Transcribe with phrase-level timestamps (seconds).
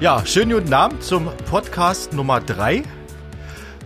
[0.00, 2.82] Ja, schönen guten Abend zum Podcast Nummer 3.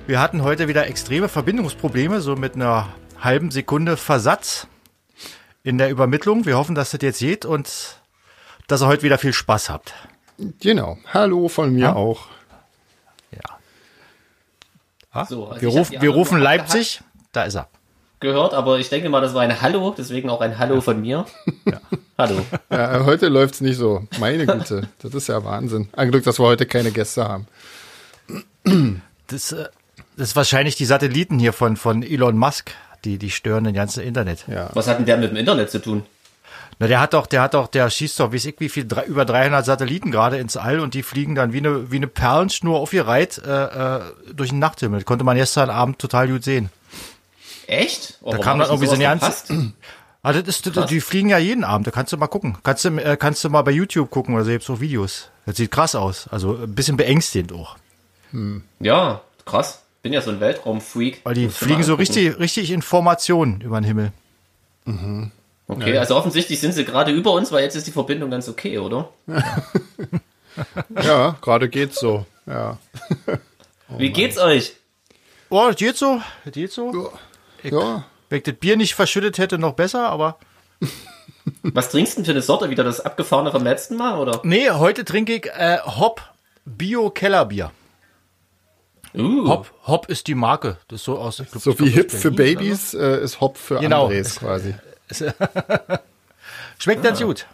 [0.07, 2.89] Wir hatten heute wieder extreme Verbindungsprobleme, so mit einer
[3.21, 4.67] halben Sekunde Versatz
[5.63, 6.47] in der Übermittlung.
[6.47, 8.01] Wir hoffen, dass das jetzt geht und
[8.69, 9.95] dass ihr heute wieder viel Spaß habt.
[10.61, 10.99] Genau.
[11.13, 11.93] Hallo von mir Ja?
[11.95, 12.27] auch.
[13.31, 13.59] Ja.
[15.11, 17.03] Ah, So, also wir, ruf, wir rufen Leipzig.
[17.33, 17.69] Da ist er.
[18.25, 21.27] Gehört, aber ich denke mal, das war ein Hallo, deswegen auch ein Hallo von mir.
[22.19, 22.45] Hallo.
[22.71, 24.03] Ja, heute läuft's nicht so.
[24.19, 25.89] Meine Güte, das ist ja Wahnsinn.
[25.93, 27.47] Ein Glück, dass wir heute keine Gäste haben.
[29.27, 29.67] Das, äh,
[30.17, 32.73] das ist wahrscheinlich die Satelliten hier von, von Elon Musk,
[33.05, 34.45] die, die stören den ganzen Internet.
[34.49, 34.71] Ja.
[34.75, 36.05] Was hat denn der mit dem Internet zu tun?
[36.79, 39.05] Na, der hat doch, der hat doch, der schießt doch, weiß ich wie viel, drei,
[39.05, 42.79] über 300 Satelliten gerade ins All und die fliegen dann wie eine, wie eine Perlenschnur
[42.79, 44.01] aufgereiht äh, äh,
[44.35, 45.01] durch den Nachthimmel.
[45.01, 46.71] Das konnte man gestern Abend total gut sehen.
[47.67, 48.19] Echt?
[48.23, 49.33] Oh, Da kam dann irgendwie so eine ganze,
[50.23, 52.59] ah, das ist, das, die fliegen ja jeden Abend, da kannst du mal gucken.
[52.63, 55.29] Kannst du, äh, kannst du mal bei YouTube gucken oder selbst so Videos.
[55.47, 56.29] Das sieht krass aus.
[56.29, 57.77] Also ein bisschen beängstigend auch.
[58.81, 59.83] Ja, krass.
[60.03, 61.21] Bin ja so ein Weltraumfreak.
[61.25, 64.13] Weil die fliegen so richtig, richtig Informationen über den Himmel.
[65.67, 68.79] Okay, also offensichtlich sind sie gerade über uns, weil jetzt ist die Verbindung ganz okay,
[68.79, 69.11] oder?
[71.03, 72.27] Ja, gerade geht's so.
[72.47, 72.79] Ja.
[73.97, 74.75] Wie geht's euch?
[75.49, 76.93] Oh, das geht so, das geht so.
[76.93, 77.19] Ja.
[77.73, 80.39] Wenn ich das Bier nicht verschüttet hätte, noch besser, aber
[81.63, 82.71] Was trinkst du denn für eine Sorte?
[82.71, 84.41] Wieder das abgefahrene vom letzten Mal, oder?
[84.45, 86.23] Nee, heute trinke ich äh, Hop
[86.65, 87.71] Bio Kellerbier.
[89.17, 90.79] Uh, Hop, Hop ist die Marke.
[90.89, 91.39] Das ist so aus.
[91.41, 94.07] ich glaub, So ich wie Hip für Babys äh, ist Hop für Genau.
[94.07, 94.75] Andres quasi.
[96.79, 97.47] Schmeckt ganz gut.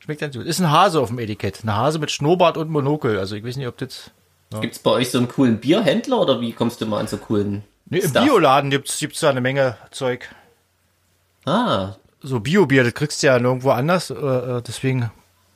[0.00, 0.44] Schmeckt ganz gut.
[0.46, 1.62] Ist ein Hase auf dem Etikett.
[1.62, 3.18] Ein Hase mit Schnurrbart und Monokel.
[3.18, 4.10] Also ich weiß nicht, ob das.
[4.60, 7.62] gibt's bei euch so einen coolen Bierhändler oder wie kommst du mal an so coolen
[7.92, 8.24] Nee, im Stuff?
[8.24, 10.28] Bioladen gibt's gibt's da eine Menge Zeug.
[11.44, 14.10] Ah, So Bio-Bier, das kriegst du ja nirgendwo anders.
[14.10, 15.10] Äh, äh, deswegen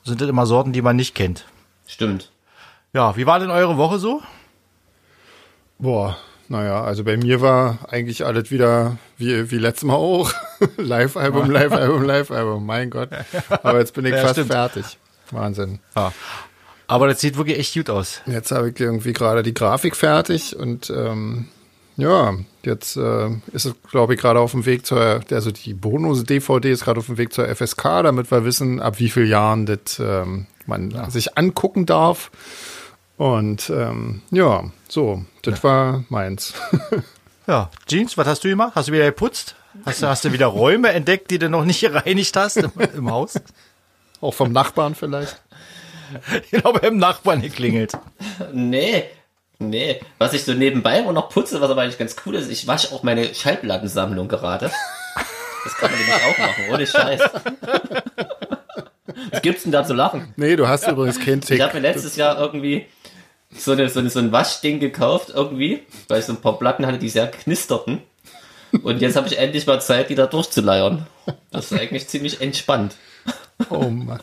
[0.04, 1.44] sind das immer Sorten, die man nicht kennt.
[1.86, 2.30] stimmt.
[2.92, 4.22] Ja, wie war denn eure Woche so?
[5.78, 6.16] Boah,
[6.48, 10.32] naja, also bei mir war eigentlich alles wieder wie, wie letztes Mal auch.
[10.78, 13.10] Live-Album, Live-Album, Live-Album, mein Gott.
[13.62, 14.52] Aber jetzt bin ich Ja, fast stimmt.
[14.52, 14.98] fertig.
[15.30, 15.80] Wahnsinn.
[15.94, 16.12] Ja.
[16.86, 18.22] Aber das sieht wirklich echt gut aus.
[18.26, 21.48] Jetzt habe ich irgendwie gerade die Grafik fertig und ähm,
[21.96, 26.70] ja, jetzt äh, ist es, glaube ich, gerade auf dem Weg zur, also die Bonus-DVD
[26.70, 29.98] ist gerade auf dem Weg zur FSK, damit wir wissen, ab wie vielen Jahren das
[29.98, 32.30] ähm, man sich angucken darf.
[33.16, 36.54] Und ähm, ja, so, das war meins.
[37.46, 38.72] Ja, Jeans, was hast du gemacht?
[38.74, 39.54] Hast du wieder geputzt?
[39.84, 43.10] Hast du, hast du wieder Räume entdeckt, die du noch nicht gereinigt hast im, im
[43.10, 43.34] Haus?
[44.20, 45.40] Auch vom Nachbarn vielleicht.
[46.52, 47.98] Ich glaube, beim Nachbarn geklingelt.
[48.52, 49.06] Nee,
[49.58, 50.00] nee.
[50.18, 52.92] Was ich so nebenbei immer noch putze, was aber eigentlich ganz cool ist, ich wasche
[52.94, 54.70] auch meine Schallplattensammlung gerade.
[55.64, 57.20] Das kann man nämlich auch machen, ohne Scheiß.
[59.32, 60.32] Was gibt's denn da zu lachen?
[60.36, 61.60] Nee, du hast übrigens keinen Ich Tick.
[61.60, 62.86] habe mir letztes Jahr irgendwie
[63.56, 66.86] so, eine, so, eine, so ein Waschding gekauft, irgendwie, weil ich so ein paar Platten
[66.86, 68.02] hatte, die sehr knisterten.
[68.82, 71.06] Und jetzt habe ich endlich mal Zeit, die da durchzuleiern.
[71.50, 72.94] Das ist eigentlich ziemlich entspannt.
[73.70, 74.20] Oh Mann.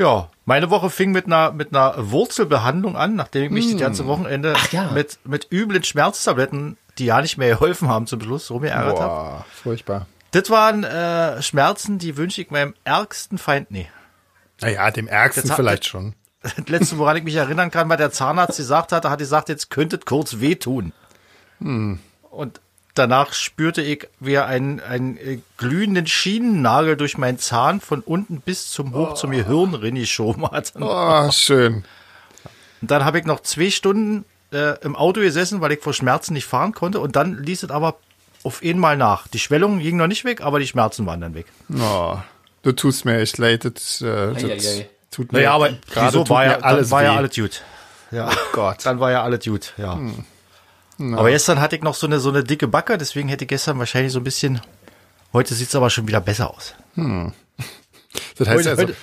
[0.00, 4.06] Ja, meine Woche fing mit einer, mit einer Wurzelbehandlung an, nachdem ich mich das ganze
[4.06, 4.90] Wochenende ja.
[4.92, 9.14] mit, mit üblen Schmerztabletten, die ja nicht mehr geholfen haben zum Schluss, rumgeärgert habe.
[9.14, 10.06] Boah, furchtbar.
[10.30, 13.88] Das waren äh, Schmerzen, die wünsche ich meinem ärgsten Feind nie.
[14.62, 16.14] Naja, dem Ärgsten hat- vielleicht schon.
[16.42, 19.50] Das letzte, woran ich mich erinnern kann, weil der Zahnarzt gesagt hat, er hat gesagt,
[19.50, 20.94] jetzt könnte es kurz wehtun.
[21.58, 22.60] Und
[22.94, 28.40] danach spürte ich, wie er einen, einen äh, glühenden Schienennagel durch meinen Zahn von unten
[28.40, 30.72] bis zum hoch zum Gehirn geschoben hat.
[30.80, 31.84] Oh, schön.
[32.82, 36.34] Und dann habe ich noch zwei Stunden äh, im Auto gesessen, weil ich vor Schmerzen
[36.34, 37.00] nicht fahren konnte.
[37.00, 37.96] Und dann ließ es aber
[38.42, 39.28] auf einmal nach.
[39.28, 41.46] Die Schwellung ging noch nicht weg, aber die Schmerzen waren dann weg.
[41.78, 42.16] Oh,
[42.62, 43.64] du tust mir echt leid.
[43.64, 47.34] Das, äh, das tut mir Naja, aber gerade wieso war, ja, alles war ja alles
[47.34, 47.62] gut.
[48.10, 48.78] Ja, Gott.
[48.84, 49.98] dann war ja alles gut, ja.
[51.00, 53.78] Aber gestern hatte ich noch so eine, so eine dicke Backe, deswegen hätte ich gestern
[53.78, 54.60] wahrscheinlich so ein bisschen,
[55.32, 56.74] heute sieht es aber schon wieder besser aus.
[56.94, 58.96] Das heißt Heute- also, heute-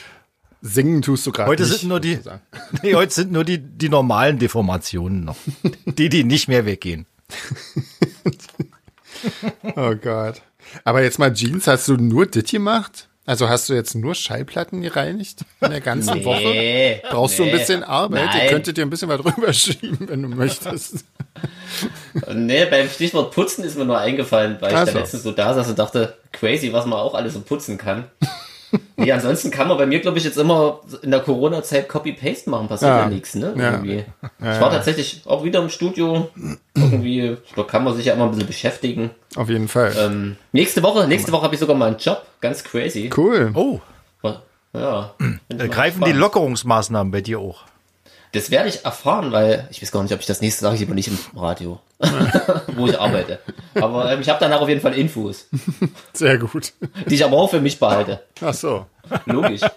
[0.61, 1.79] singen tust du gerade Heute nicht.
[1.79, 2.19] sind nur die,
[2.83, 5.37] nee, heute sind nur die, die normalen Deformationen noch.
[5.85, 7.05] Die, die nicht mehr weggehen.
[9.75, 10.41] Oh Gott.
[10.83, 13.07] Aber jetzt mal Jeans, hast du nur das gemacht?
[13.27, 16.39] Also hast du jetzt nur Schallplatten gereinigt in der ganzen Woche?
[16.47, 17.57] Nee, Brauchst du ein nee.
[17.57, 18.25] bisschen Arbeit?
[18.25, 18.41] Nein.
[18.41, 21.03] Ihr könntet dir ein bisschen was rüberschieben, wenn du möchtest.
[22.33, 24.97] Nee, beim Stichwort Putzen ist mir nur eingefallen, weil ich Ach da so.
[24.97, 28.05] letztens so da saß und dachte, crazy, was man auch alles so putzen kann.
[28.97, 32.67] Nee, ansonsten kann man bei mir, glaube ich, jetzt immer in der Corona-Zeit Copy-Paste machen,
[32.67, 33.09] passiert ja, Ja.
[33.09, 33.53] nichts, ne?
[33.57, 33.71] Ja.
[33.71, 34.03] Irgendwie.
[34.39, 36.29] ich war tatsächlich auch wieder im Studio.
[36.75, 39.11] Irgendwie, da kann man sich ja immer ein bisschen beschäftigen.
[39.35, 39.93] Auf jeden Fall.
[39.97, 43.09] Ähm, nächste Woche, nächste Woche habe ich sogar mal einen Job, ganz crazy.
[43.15, 43.51] cool.
[43.53, 43.79] Oh,
[44.73, 45.13] Ja.
[45.49, 46.11] äh, greifen die.
[46.11, 47.63] Lockerungsmaßnahmen bei dir auch?
[48.37, 50.83] Das werde ich erfahren, weil ich weiß gar nicht, ob ich das nächste sage ich
[50.83, 51.79] aber nicht im Radio,
[52.75, 53.39] wo ich arbeite.
[53.75, 55.47] Aber ähm, ich habe danach auf jeden Fall Infos,
[56.13, 56.73] Sehr gut.
[57.07, 58.21] die ich aber auch für mich behalte.
[58.41, 58.85] Ach so.
[59.25, 59.61] Logisch.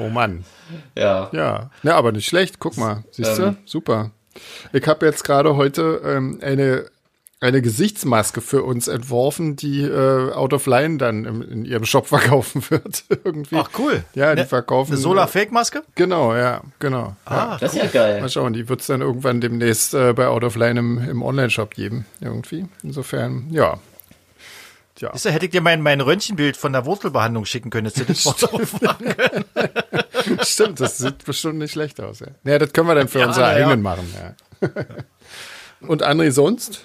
[0.00, 0.44] Oh Mann.
[0.96, 1.28] Ja.
[1.32, 1.70] Ja.
[1.82, 2.60] Na, aber nicht schlecht.
[2.60, 3.02] Guck mal.
[3.10, 3.42] Siehst du?
[3.42, 3.56] Ähm.
[3.64, 4.12] Super.
[4.72, 6.84] Ich habe jetzt gerade heute ähm, eine
[7.40, 12.06] eine Gesichtsmaske für uns entworfen, die äh, Out of Line dann im, in ihrem Shop
[12.08, 13.04] verkaufen wird.
[13.24, 13.56] Irgendwie.
[13.56, 14.02] Ach, cool.
[14.14, 14.92] Ja, die Ne- verkaufen.
[14.92, 15.82] Eine Solar-Fake-Maske?
[15.94, 17.16] Genau, ja, genau.
[17.30, 17.52] ja.
[17.52, 18.20] Ah, Das ist ja geil.
[18.20, 21.22] Mal schauen, die wird es dann irgendwann demnächst äh, bei Out of Line im, im
[21.22, 22.06] Online-Shop geben.
[22.20, 22.66] Irgendwie.
[22.82, 23.78] Insofern, ja.
[24.96, 25.12] Tja.
[25.12, 27.86] Du, hätte ich dir mein, mein Röntgenbild von der Wurzelbehandlung schicken können.
[27.86, 29.44] Hätte ich das aufmachen können.
[30.42, 32.18] Stimmt, das sieht bestimmt nicht schlecht aus.
[32.18, 33.52] Ja, ja das können wir dann für Ja, unsere ja.
[33.58, 34.12] eigenen machen.
[34.60, 34.70] Ja.
[35.86, 36.84] Und André sonst?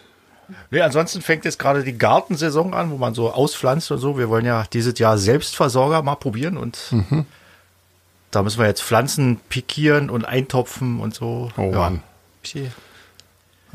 [0.72, 4.18] Nee, ansonsten fängt jetzt gerade die Gartensaison an, wo man so auspflanzt und so.
[4.18, 7.26] Wir wollen ja dieses Jahr Selbstversorger mal probieren und Mhm.
[8.32, 11.50] da müssen wir jetzt Pflanzen pikieren und eintopfen und so.
[11.58, 12.02] Oh Mann.
[12.42, 12.72] bisschen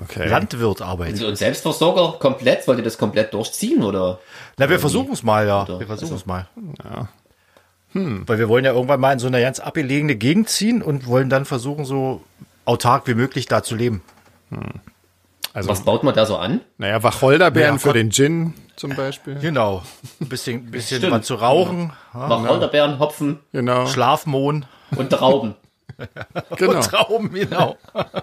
[0.01, 0.29] Okay.
[0.29, 1.21] Landwirtarbeit.
[1.23, 4.21] Und Selbstversorger komplett, wollt ihr das komplett durchziehen oder?
[4.57, 5.63] Na, wir versuchen es mal, ja.
[5.65, 6.47] Oder- Wir versuchen es mal.
[6.85, 7.09] Ja.
[7.95, 11.29] Weil wir wollen ja irgendwann mal in so eine ganz abgelegene Gegend ziehen und wollen
[11.31, 12.23] dann versuchen, so
[12.65, 14.03] autark wie möglich da zu leben.
[15.55, 16.61] Also, Was baut man da so an?
[16.77, 19.37] naja, Wacholderbeeren Ja, für den Gin zum Beispiel.
[19.37, 19.83] Genau.
[20.21, 21.13] Ein bisschen, bisschen Stimmt.
[21.15, 21.93] was zu rauchen.
[22.15, 22.29] Ja.
[22.31, 24.67] Wacholderbeeren, Hopfen Genau, Schlafmohn.
[24.97, 25.55] und Trauben.
[26.57, 26.81] genau.
[26.81, 27.77] Trauben, genau.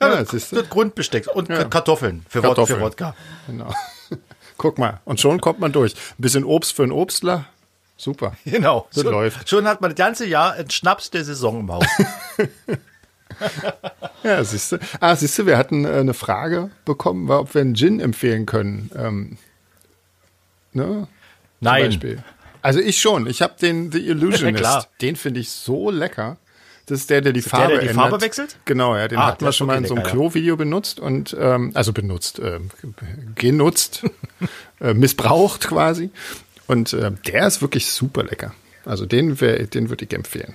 [0.00, 0.56] Ja, siehst du?
[0.56, 1.26] Das Grundbesteck.
[1.34, 1.64] Und Ja.
[1.64, 2.78] Kartoffeln für, Wod- Kartoffeln.
[2.78, 3.14] für Wodka.
[3.46, 3.72] Genau.
[4.56, 5.94] Guck mal, und schon kommt man durch.
[5.94, 7.46] Ein bisschen Obst für einen Obstler.
[7.96, 8.32] Super.
[8.44, 8.86] Genau.
[8.92, 9.48] Das schon, läuft.
[9.48, 11.86] Schon hat man das ganze Jahr einen Schnaps der Saison im Haus.
[14.24, 14.78] Ja, siehst du.
[15.00, 18.46] Ah, siehst du, wir hatten äh, eine Frage bekommen, war, ob wir einen Gin empfehlen
[18.46, 18.90] können.
[18.96, 19.38] Ähm,
[20.72, 20.84] ne?
[20.84, 21.06] Zum
[21.60, 21.84] Nein.
[21.86, 22.22] Beispiel.
[22.60, 23.26] Also ich schon.
[23.28, 24.56] Ich habe den The Illusionist.
[24.62, 24.86] klar.
[25.00, 26.36] den finde ich so lecker.
[26.86, 28.08] Das ist der, der die der, Farbe der die ändert.
[28.10, 28.56] Farbe wechselt?
[28.64, 30.10] Genau, ja, den Ah, hatten der wir schon mal in so einem ja.
[30.10, 32.70] Klo-Video benutzt und ähm, also benutzt, ähm,
[33.34, 34.02] genutzt,
[34.80, 36.10] äh, missbraucht quasi.
[36.66, 38.52] Und äh, der ist wirklich super lecker.
[38.84, 40.54] Also den, wär- den würde ich empfehlen.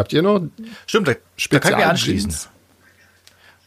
[0.00, 0.40] Habt ihr noch
[0.86, 1.12] Stimmt, da,
[1.50, 2.30] da kann ich mir anschließen.
[2.30, 2.48] Spezial-Jeans?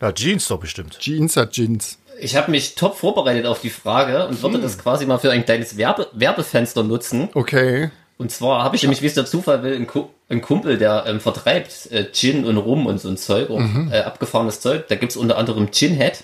[0.01, 0.97] Ja, Jeans doch bestimmt.
[0.99, 1.99] Jeans hat Jeans.
[2.19, 5.45] Ich habe mich top vorbereitet auf die Frage und würde das quasi mal für ein
[5.45, 7.29] kleines Werbe Werbefenster nutzen.
[7.35, 7.91] Okay.
[8.17, 11.05] Und zwar habe ich nämlich, wie es der Zufall will, einen, Ku einen Kumpel, der
[11.05, 14.87] ähm, vertreibt äh, Gin und Rum und so ein Zeug, auch, äh, abgefahrenes Zeug.
[14.87, 16.23] Da gibt's unter anderem Gin Head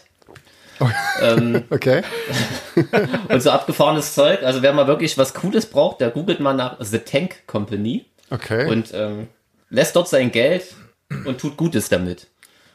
[1.70, 2.02] Okay.
[3.30, 4.42] und so abgefahrenes Zeug.
[4.44, 8.68] Also wer mal wirklich was Cooles braucht, der googelt mal nach The Tank Company Okay.
[8.70, 9.28] und ähm,
[9.70, 10.76] lässt dort sein Geld
[11.26, 12.28] und tut Gutes damit.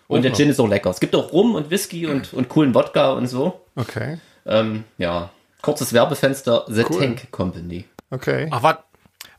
[0.07, 0.91] Und der Gin ist auch lecker.
[0.91, 3.61] Es gibt auch Rum und Whisky und, und coolen Wodka und so.
[3.77, 4.19] okay.
[4.47, 5.31] Ähm, ja,
[5.63, 7.01] kurzes Werbefenster, The Cool.
[7.01, 7.87] Tank Company.
[8.11, 8.49] Okay.
[8.51, 8.77] Ach, was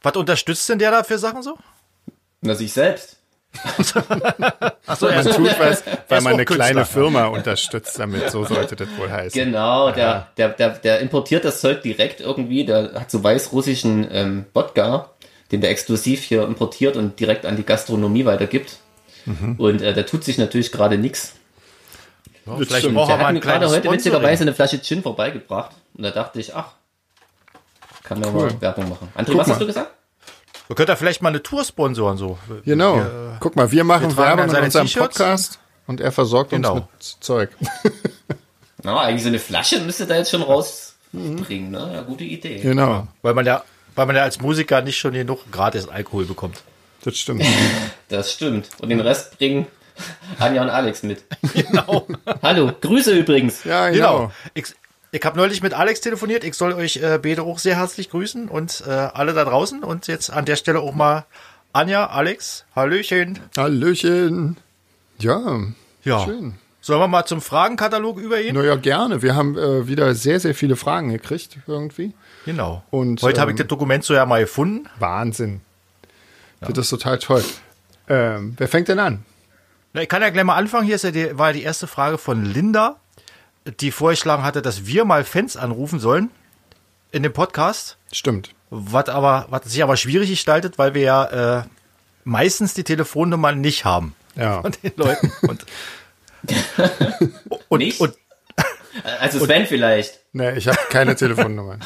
[0.02, 1.56] was unterstützt denn der da für Sachen so?
[2.42, 3.18] Na, sich selbst.
[4.86, 6.66] Achso, Man tut was, weil ist man eine Künstler.
[6.66, 8.30] kleine Firma unterstützt damit.
[8.30, 9.44] So sollte das wohl heißen.
[9.46, 14.46] Genau, der, der, der, der importiert das Zeug direkt irgendwie, der hat so weißrussischen ähm,
[14.54, 15.12] Wodka,
[15.52, 18.78] den der exklusiv hier importiert und direkt an die Gastronomie weitergibt.
[19.26, 19.56] Mhm.
[19.58, 21.34] Und äh, der tut sich natürlich gerade nix.
[22.46, 22.96] Vielleicht stimmt.
[22.96, 23.98] brauchen Der wir mal ein gerade heute Sponsoring.
[23.98, 25.72] witzigerweise eine Flasche Gin vorbeigebracht.
[25.96, 26.74] Und da dachte ich, ach,
[28.04, 28.48] kann man Cool.
[28.48, 29.10] mal Werbung machen.
[29.16, 29.54] André, Guck was mal.
[29.54, 29.92] hast du gesagt?
[30.68, 32.38] Wir könnten ja vielleicht mal eine Tour sponsoren so.
[32.66, 32.98] Genau.
[32.98, 34.88] Wir, Guck mal, wir machen wir Werbung in unserem.
[34.88, 36.74] Podcast und er versorgt Genau.
[36.76, 37.50] uns mit Zeug.
[38.84, 41.92] Na, eigentlich so eine Flasche müsste da jetzt schon rausbringen, ne?
[41.94, 42.60] Ja, gute Idee.
[42.60, 43.08] Genau.
[43.24, 43.64] weil man ja
[43.96, 46.62] weil man ja als Musiker nicht schon genug gratis Alkohol bekommt.
[47.04, 47.44] Das stimmt.
[48.10, 48.70] Das stimmt.
[48.80, 49.66] Und den Rest bringen
[50.40, 51.24] Anja und Alex mit.
[51.54, 52.08] Genau.
[52.44, 53.64] Hallo, Grüße übrigens.
[53.64, 54.18] Ja, genau.
[54.18, 54.32] genau.
[54.54, 54.66] Ich,
[55.12, 56.44] ich habe neulich mit Alex telefoniert.
[56.44, 59.84] Ich soll euch äh, beide auch sehr herzlich grüßen und äh, alle da draußen.
[59.84, 61.26] Und jetzt an der Stelle auch mal
[61.74, 63.40] Anja, Alex, Hallöchen.
[63.58, 64.58] Hallöchen.
[65.20, 65.60] Ja.
[66.04, 66.26] Ja.
[66.26, 66.56] Schön.
[66.86, 68.56] Sollen wir mal zum Fragenkatalog übergehen?
[68.56, 69.24] Naja, gerne.
[69.24, 72.14] Wir haben äh, wieder sehr, sehr viele Fragen gekriegt irgendwie.
[72.46, 72.84] Genau.
[72.92, 74.88] Und, Heute habe ich ähm, das Dokument so ja mal gefunden.
[75.00, 75.62] Wahnsinn.
[76.60, 77.44] Das ist total toll.
[78.08, 79.26] Ähm, wer fängt denn an?
[79.94, 80.86] Na, ich kann ja gleich mal anfangen.
[80.86, 82.98] Hier ist ja die, war die erste Frage von Linda,
[83.80, 86.30] die vorgeschlagen hatte, dass wir mal Fans anrufen sollen
[87.12, 87.98] in dem Podcast.
[88.12, 88.52] Stimmt.
[88.70, 91.64] Was aber, was sich aber schwierig gestaltet, weil wir ja äh,
[92.26, 94.62] meistens die Telefonnummern nicht haben Ja.
[94.62, 95.32] von den Leuten.
[95.48, 95.66] Und,
[97.70, 98.00] und, Nicht?
[98.00, 98.14] und
[99.20, 100.20] Also Sven vielleicht.
[100.34, 101.80] Nee, ich habe keine Telefonnummer.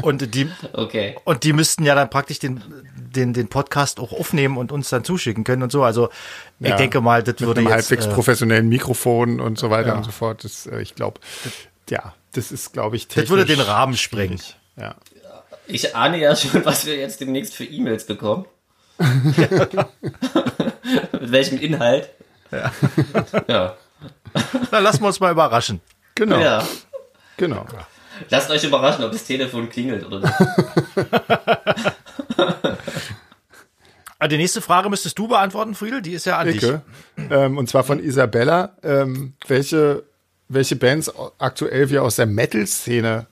[0.00, 1.16] Und die, Okay.
[1.24, 2.62] und die müssten ja dann praktisch den,
[2.94, 5.82] den, den Podcast auch aufnehmen und uns dann zuschicken können und so.
[5.84, 6.08] Also
[6.60, 9.68] ich Ja, denke mal, das Mit würde einem jetzt, halbwegs äh, professionellen Mikrofon und so
[9.68, 9.94] weiter Ja.
[9.96, 10.42] und so fort.
[10.44, 11.20] Das, äh, ich glaube,
[11.90, 14.40] ja, das ist, glaube ich, das würde den technisch Rahmen sprengen.
[14.80, 14.94] Ja.
[15.66, 18.46] Ich ahne ja schon, was wir jetzt demnächst für E-Mails bekommen.
[21.12, 22.08] Mit welchem Inhalt?
[22.50, 22.72] Ja.
[23.48, 23.76] ja.
[24.70, 25.80] Na, lassen wir uns mal überraschen.
[26.14, 26.38] Genau.
[26.38, 26.62] Ja.
[27.36, 27.66] Genau.
[28.30, 30.34] Lasst euch überraschen, ob das Telefon klingelt oder nicht.
[34.18, 36.00] Ah, Die nächste Frage müsstest du beantworten, Friedel.
[36.00, 36.62] Die ist ja an dich.
[36.62, 36.80] Icke.
[37.18, 38.74] Ähm, und zwar von Isabella.
[38.82, 40.04] Ähm, welche,
[40.48, 43.26] welche Bands aktuell wir aus der Metal-Szene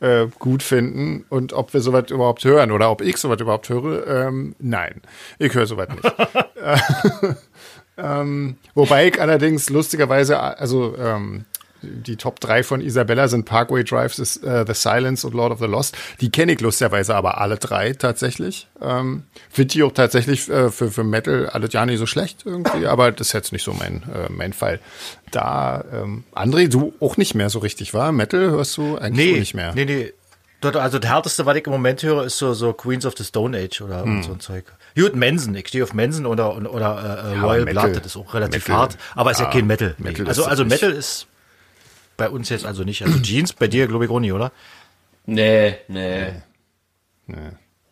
[0.00, 4.06] äh, gut finden und ob wir sowas überhaupt hören oder ob ich sowas überhaupt höre.
[4.06, 5.00] Ähm, nein,
[5.38, 6.04] ich höre sowas nicht.
[7.98, 11.44] ähm, wobei ich allerdings lustigerweise, also ähm,
[11.82, 15.58] die Top 3 von Isabella sind Parkway Drive, The, äh, The Silence und Lord of
[15.60, 15.96] the Lost.
[16.20, 18.66] Die kenne ich lustigerweise aber alle drei tatsächlich.
[18.80, 22.86] Ähm, Finde die auch tatsächlich äh, für, für Metal alles ja nicht so schlecht irgendwie,
[22.86, 24.80] aber das ist jetzt nicht so mein, äh, mein Fall.
[25.30, 28.10] Da, ähm, André, du auch nicht mehr so richtig, war?
[28.10, 29.72] Metal hörst du eigentlich Nee, nicht mehr.
[29.74, 30.12] nee, nee.
[30.62, 33.24] Dort, also das härteste, was ich im Moment höre, ist so, so Queens of the
[33.24, 34.22] Stone Age oder Hm.
[34.22, 34.64] so ein Zeug.
[34.96, 35.54] Gut, Manson.
[35.54, 37.64] Ich stehe auf Manson oder, oder, oder äh, Ja, Royal.
[37.66, 37.96] Blood.
[37.96, 38.80] Das ist auch relativ Metal.
[38.80, 38.96] hart.
[39.14, 39.94] Aber ist ja, Ja, kein Metal.
[39.98, 40.28] Metal nee.
[40.28, 40.64] Also, also.
[40.64, 41.26] Metal ist
[42.16, 43.02] bei uns jetzt also nicht.
[43.04, 44.50] Also Jeans bei dir, glaube ich, auch nicht, oder?
[45.26, 46.32] Nee, nee.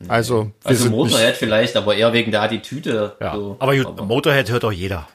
[0.08, 3.16] Also, wir Also sind Motorhead vielleicht, aber eher wegen der Attitüde.
[3.20, 3.34] Ja.
[3.34, 3.56] So.
[3.58, 5.08] aber gut, Motorhead hört doch jeder.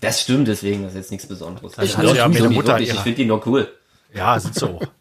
[0.00, 1.72] Das stimmt, deswegen das ist jetzt nichts Besonderes.
[1.74, 3.68] Ich Also, höre ja ich meine finde Mutter wirklich, ihrer- ich finde die nur cool.
[4.14, 4.82] Ja, sind so auch.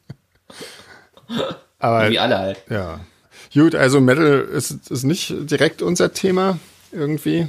[1.79, 2.63] aber, Wie alle halt.
[2.69, 2.99] ja.
[3.53, 6.59] Gut, also Metal ist, ist nicht direkt unser Thema
[6.91, 7.47] irgendwie.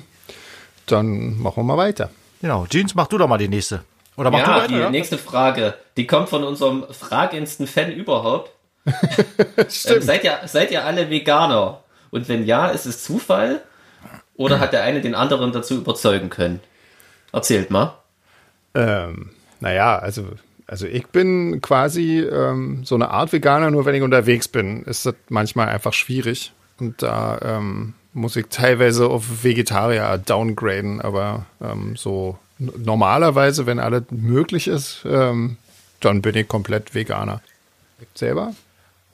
[0.87, 2.10] Dann machen wir mal weiter.
[2.40, 2.66] Genau.
[2.66, 3.84] Jeans, mach du doch mal die nächste.
[4.16, 4.90] Oder mach du Ja, weiter, die ja?
[4.90, 8.50] nächste Frage, die kommt von unserem fragendsten Fan überhaupt.
[8.87, 11.82] ähm, seid, ihr, seid ihr alle Veganer?
[12.10, 13.60] Und wenn ja, ist es Zufall?
[14.37, 16.60] Oder hat der eine den anderen dazu überzeugen können?
[17.30, 17.99] Erzählt mal.
[18.75, 20.28] Ähm, naja, also,
[20.70, 25.04] also ich bin quasi ähm, so eine Art Veganer, nur wenn ich unterwegs bin, ist
[25.04, 26.52] das manchmal einfach schwierig.
[26.78, 34.04] Und da ähm, muss ich teilweise auf Vegetarier downgraden, aber ähm, so normalerweise, wenn alles
[34.10, 35.56] möglich ist, ähm,
[35.98, 37.40] dann bin ich komplett Veganer.
[38.14, 38.54] Selber?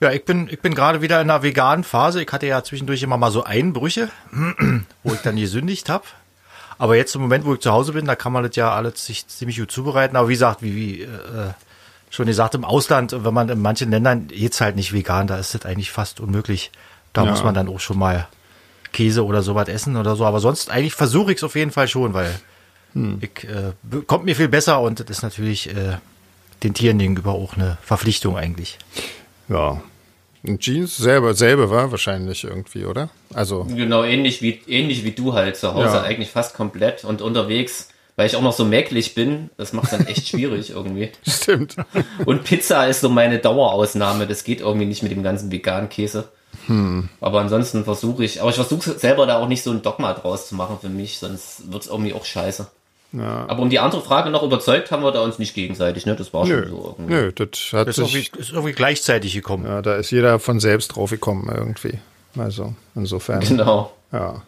[0.00, 2.22] Ja, ich bin, ich bin gerade wieder in einer veganen Phase.
[2.22, 4.10] Ich hatte ja zwischendurch immer mal so Einbrüche,
[5.02, 6.04] wo ich dann gesündigt habe.
[6.78, 9.06] Aber jetzt im Moment, wo ich zu Hause bin, da kann man das ja alles
[9.06, 10.16] sich ziemlich gut zubereiten.
[10.16, 11.08] Aber wie gesagt, wie, wie äh,
[12.10, 15.54] schon gesagt, im Ausland, wenn man in manchen Ländern geht's halt nicht vegan, da ist
[15.54, 16.70] das eigentlich fast unmöglich.
[17.12, 17.30] Da Ja.
[17.30, 18.28] muss man dann auch schon mal
[18.92, 20.24] Käse oder sowas essen oder so.
[20.26, 22.34] Aber sonst eigentlich versuche ich es auf jeden Fall schon, weil
[23.20, 23.72] ich, äh,
[24.06, 25.96] kommt mir viel besser und das ist natürlich äh,
[26.62, 28.78] den Tieren gegenüber auch eine Verpflichtung eigentlich.
[29.48, 29.80] Ja.
[30.58, 33.10] Jeans selber, selber war wahrscheinlich irgendwie, oder?
[33.34, 36.02] Also, Genau, ähnlich wie, ähnlich wie du halt zu Hause, Ja.
[36.02, 40.06] eigentlich fast komplett und unterwegs, weil ich auch noch so mäklig bin, das macht dann
[40.06, 41.10] echt schwierig irgendwie.
[41.26, 41.76] stimmt.
[42.24, 46.28] Und Pizza ist so meine Dauerausnahme, das geht irgendwie nicht mit dem ganzen veganen Käse.
[46.66, 47.08] Hm.
[47.20, 50.48] Aber ansonsten versuche ich, aber ich versuche selber da auch nicht so ein Dogma draus
[50.48, 52.66] zu machen für mich, sonst wird es irgendwie auch scheiße.
[53.12, 56.16] Aber um die andere Frage noch überzeugt, haben wir da uns nicht gegenseitig, ne?
[56.16, 57.14] Das war Nö, schon so irgendwie.
[57.14, 59.64] nö, das hat Das ist sich irgendwie, ist irgendwie gleichzeitig gekommen.
[59.64, 61.98] Ja, da ist jeder von selbst drauf gekommen irgendwie.
[62.36, 63.40] Also insofern.
[63.40, 63.92] Genau.
[64.12, 64.42] Ja.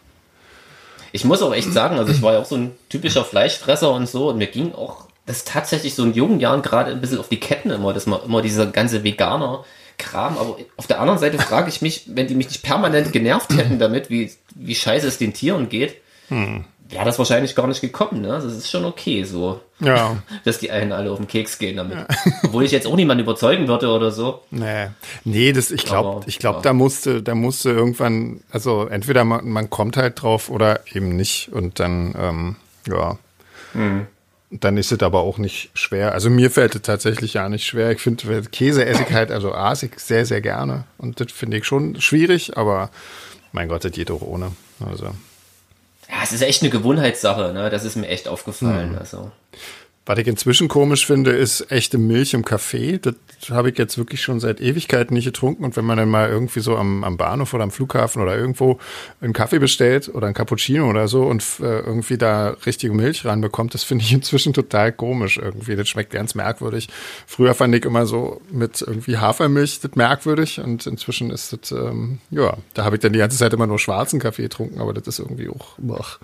[1.11, 4.07] Ich muss auch echt sagen, also ich war ja auch so ein typischer Fleischfresser und
[4.07, 7.29] so und mir ging auch das tatsächlich so in jungen Jahren gerade ein bisschen auf
[7.29, 9.63] die Ketten immer, dass man immer dieser ganze Veganer
[9.97, 13.51] Kram, aber auf der anderen Seite frage ich mich, wenn die mich nicht permanent genervt
[13.57, 15.97] hätten damit, wie, wie scheiße es den Tieren geht,
[16.89, 18.29] wäre das wahrscheinlich gar nicht gekommen, ne?
[18.29, 20.17] Das ist schon okay so, Ja.
[20.43, 21.97] dass die einen alle auf den Keks gehen damit.
[22.43, 24.41] Obwohl ich jetzt auch niemanden überzeugen würde oder so.
[24.51, 24.87] Nee.
[25.23, 26.63] Nee, das, ich glaube, ich glaube, ja.
[26.63, 31.49] da musste, da musste irgendwann, also entweder man, man kommt halt drauf oder eben nicht.
[31.51, 32.55] Und dann, ähm,
[32.87, 33.17] ja.
[34.51, 36.13] Dann ist es aber auch nicht schwer.
[36.13, 37.91] Also mir fällt es tatsächlich ja nicht schwer.
[37.91, 40.85] Ich finde Käse esse ich halt, also aß ich sehr, sehr gerne.
[40.97, 42.89] Und das finde ich schon schwierig, aber
[43.51, 44.51] mein Gott, das geht auch ohne.
[44.83, 45.11] Also.
[46.09, 47.69] Ja, es ist echt eine Gewohnheitssache, ne?
[47.69, 48.97] Das ist mir echt aufgefallen.
[48.97, 49.31] Also.
[50.09, 52.97] Was ich inzwischen komisch finde, ist echte Milch im Kaffee.
[52.97, 53.13] Das
[53.51, 55.63] habe ich jetzt wirklich schon seit Ewigkeiten nicht getrunken.
[55.63, 58.79] Und wenn man dann mal irgendwie so am, am Bahnhof oder am Flughafen oder irgendwo
[59.21, 63.75] einen Kaffee bestellt oder einen Cappuccino oder so und äh, irgendwie da richtige Milch ranbekommt,
[63.75, 65.75] das finde ich inzwischen total komisch irgendwie.
[65.75, 66.87] Das schmeckt ganz merkwürdig.
[67.27, 72.17] Früher fand ich immer so mit irgendwie Hafermilch das merkwürdig und inzwischen ist das, ähm,
[72.31, 75.07] ja, da habe ich dann die ganze Zeit immer nur schwarzen Kaffee getrunken, aber das
[75.07, 76.17] ist irgendwie auch, ach,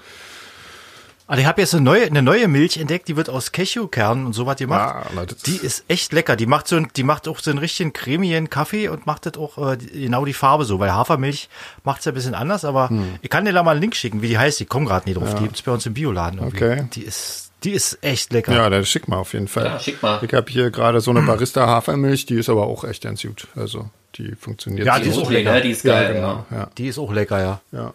[1.28, 4.34] Also ich habe jetzt eine neue, eine neue Milch entdeckt, die wird aus Cashewkernen und
[4.34, 4.96] sowas gemacht.
[4.96, 6.36] Ah, na, das- die ist echt lecker.
[6.36, 9.36] Die macht so, ein- die macht auch so einen richtigen cremigen Kaffee und macht das
[9.38, 11.50] auch äh, die- genau die Farbe so, weil Hafermilch
[11.84, 13.16] macht's ja ein bisschen anders, aber Hm.
[13.24, 14.62] ich kann dir da mal einen Link schicken, wie die heißt.
[14.62, 15.34] Ich komme gerade nicht drauf.
[15.34, 16.40] Die gibt's bei uns im Bioladen.
[16.40, 16.58] irgendwie.
[16.64, 16.88] Okay.
[16.94, 18.54] Die ist, die ist echt lecker.
[18.54, 19.66] Ja, das schick mal auf jeden Fall.
[19.66, 20.20] Ja, schick mal.
[20.22, 23.48] Ich habe hier gerade so eine Barista Hafermilch, die ist aber auch echt ganz gut.
[23.56, 25.02] Also die funktioniert Ja, so.
[25.04, 25.54] die ist auch lecker.
[25.54, 25.62] ne?
[25.62, 26.46] Die ist ja, geil, genau.
[26.52, 27.62] Ja, Die ist auch lecker, ja.
[27.72, 27.94] ja.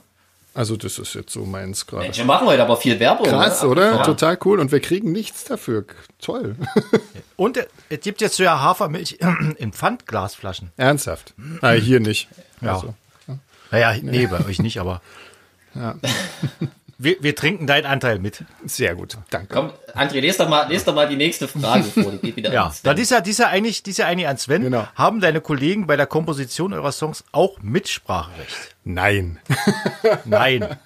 [0.52, 2.04] Also das ist jetzt so meins gerade.
[2.04, 3.26] Mensch, wir machen heute aber viel Werbung.
[3.26, 3.68] Krass, ne?
[3.68, 3.90] oder?
[3.96, 4.02] Ja.
[4.02, 4.58] Total cool.
[4.58, 5.84] Und wir kriegen nichts dafür.
[6.20, 6.56] Toll.
[7.36, 9.18] Und es gibt jetzt so ja Hafermilch
[9.58, 10.72] in Pfandglasflaschen.
[10.76, 11.34] Ernsthaft.
[11.60, 12.28] Ah, hier nicht.
[12.60, 12.74] Ja.
[12.74, 12.94] Also,
[13.70, 15.00] Naja, nee, bei euch nicht, aber
[15.74, 15.94] ja.
[17.02, 18.44] Wir, wir trinken deinen Anteil mit.
[18.66, 19.16] Sehr gut.
[19.30, 19.54] Danke.
[19.54, 22.12] Komm, André, lest doch, mal, lest doch mal die nächste Frage vor.
[22.12, 22.96] Die geht wieder Ja, das Sven.
[22.98, 24.62] ist ja, die ist ja eigentlich, die ist ja eigentlich an Sven.
[24.62, 24.86] Genau.
[24.94, 28.76] Haben deine Kollegen bei der Komposition eurer Songs auch Mitspracherecht?
[28.84, 29.38] Nein.
[30.24, 30.66] Nein.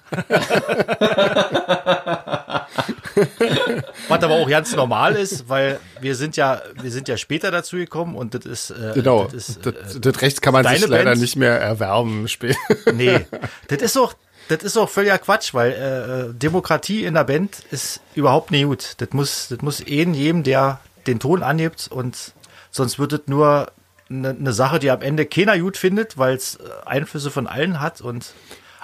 [4.07, 7.77] Was aber auch ganz normal ist, weil wir sind ja, wir sind ja später dazu
[7.77, 9.25] gekommen und das ist, äh, Genau.
[9.25, 11.21] das ist, Das, äh, das Recht kann man sich leider Band?
[11.21, 12.57] nicht mehr erwerben später.
[12.93, 13.25] nee,
[13.67, 14.15] das ist doch,
[14.47, 18.93] das ist doch völliger Quatsch, weil äh, Demokratie in der Band ist überhaupt nicht gut.
[18.97, 22.33] Das muss, das muss jeden, jedem, der den Ton anhebt und
[22.71, 23.71] sonst wird es nur
[24.09, 28.01] eine ne Sache, die am Ende keiner gut findet, weil es Einflüsse von allen hat
[28.01, 28.33] und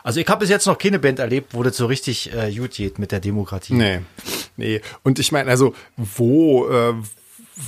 [0.04, 2.72] also ich habe bis jetzt noch keine Band erlebt, wo das so richtig äh, gut
[2.72, 3.74] geht mit der Demokratie.
[3.74, 4.00] Nee.
[4.58, 4.82] Nee.
[5.04, 6.94] Und ich meine, also, wo, äh,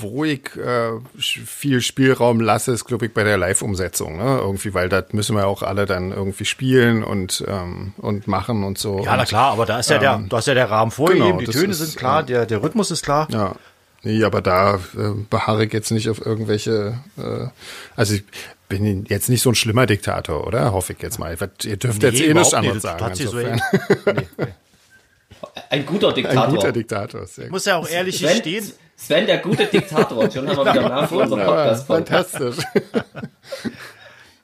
[0.01, 4.17] wo ich äh, viel Spielraum lasse, ist, glaube ich, bei der Live-Umsetzung.
[4.17, 4.39] Ne?
[4.39, 8.77] Irgendwie, weil das müssen wir auch alle dann irgendwie spielen und, ähm, und machen und
[8.77, 9.03] so.
[9.03, 11.51] Ja, na klar, aber da ist ja der, du hast ja der Rahmen vorgegeben, genau,
[11.51, 13.27] die Töne ist, sind klar, der, der Rhythmus ist klar.
[13.31, 13.55] Ja.
[14.03, 17.47] Nee, aber da äh, beharre ich jetzt nicht auf irgendwelche, äh,
[17.95, 18.23] also ich
[18.67, 20.73] bin jetzt nicht so ein schlimmer Diktator, oder?
[20.73, 21.37] Hoffe ich jetzt mal.
[21.63, 23.15] Ihr dürft jetzt eh nichts anderes sagen.
[23.15, 23.61] so insofern.
[24.05, 24.47] nee, nee.
[25.69, 26.47] Ein guter Ein Diktator.
[26.55, 27.51] guter Diktator, sehr Ich gut.
[27.51, 28.71] muss ja auch ehrlich stehen.
[29.05, 30.31] Sven, der gute Diktator.
[30.31, 31.87] Schon haben wir wieder Namen für unseren Podcast.
[31.87, 32.57] fantastisch.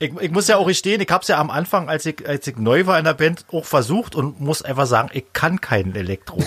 [0.02, 2.46] Ich, ich muss ja auch gestehen, ich habe es ja am Anfang, als ich, als
[2.46, 5.94] ich neu war in der Band, auch versucht und muss einfach sagen, ich kann keinen
[5.94, 6.42] Elektro.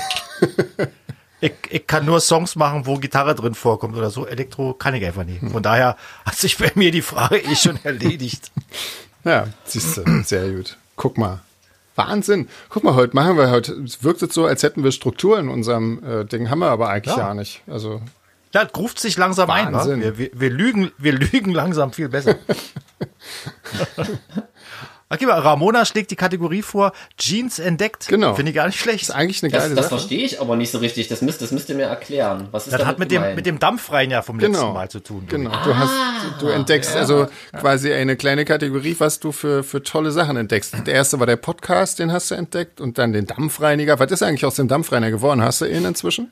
[1.39, 4.25] ich, ich kann nur Songs machen, wo Gitarre drin vorkommt oder so.
[4.25, 5.43] Elektro kann ich einfach nicht.
[5.51, 8.51] Von daher hat sich bei mir die Frage eh schon erledigt.
[9.23, 10.75] Ja, siehst du, sehr gut.
[10.95, 11.41] Guck mal.
[11.95, 12.47] Wahnsinn.
[12.69, 15.49] Guck mal, heute machen wir heute, es wirkt jetzt so, als hätten wir Struktur in
[15.49, 17.29] unserem äh, Ding, haben wir aber eigentlich Ja.
[17.29, 17.61] ja nicht.
[17.67, 18.01] Also,
[18.53, 19.67] Ja, das ruft sich langsam ein.
[19.73, 19.79] Wa?
[19.79, 20.01] Wahnsinn.
[20.01, 22.35] Wir, wir, wir, lügen, wir lügen langsam viel besser.
[25.13, 28.07] Okay, Ramona schlägt die Kategorie vor, Jeans entdeckt.
[28.07, 28.33] Genau.
[28.35, 29.03] Finde ich gar nicht schlecht.
[29.03, 29.97] ist eigentlich eine Das, geile das Sache.
[29.99, 31.07] verstehe ich aber nicht so richtig.
[31.07, 32.47] Das müsst, das müsst ihr mir erklären.
[32.51, 34.73] Was ist Das hat mit dem, mit dem Dampfrein ja vom letzten Genau.
[34.73, 35.25] Mal zu tun.
[35.29, 35.51] Genau.
[35.63, 35.91] Du hast,
[36.39, 37.27] du entdeckst also
[37.59, 40.75] quasi eine kleine Kategorie, was du für, für tolle Sachen entdeckst.
[40.85, 43.99] Der erste war der Podcast, den hast du entdeckt und dann den Dampfreiniger.
[43.99, 45.41] Was ist eigentlich aus dem Dampfreiniger geworden?
[45.41, 46.31] Hast du ihn inzwischen?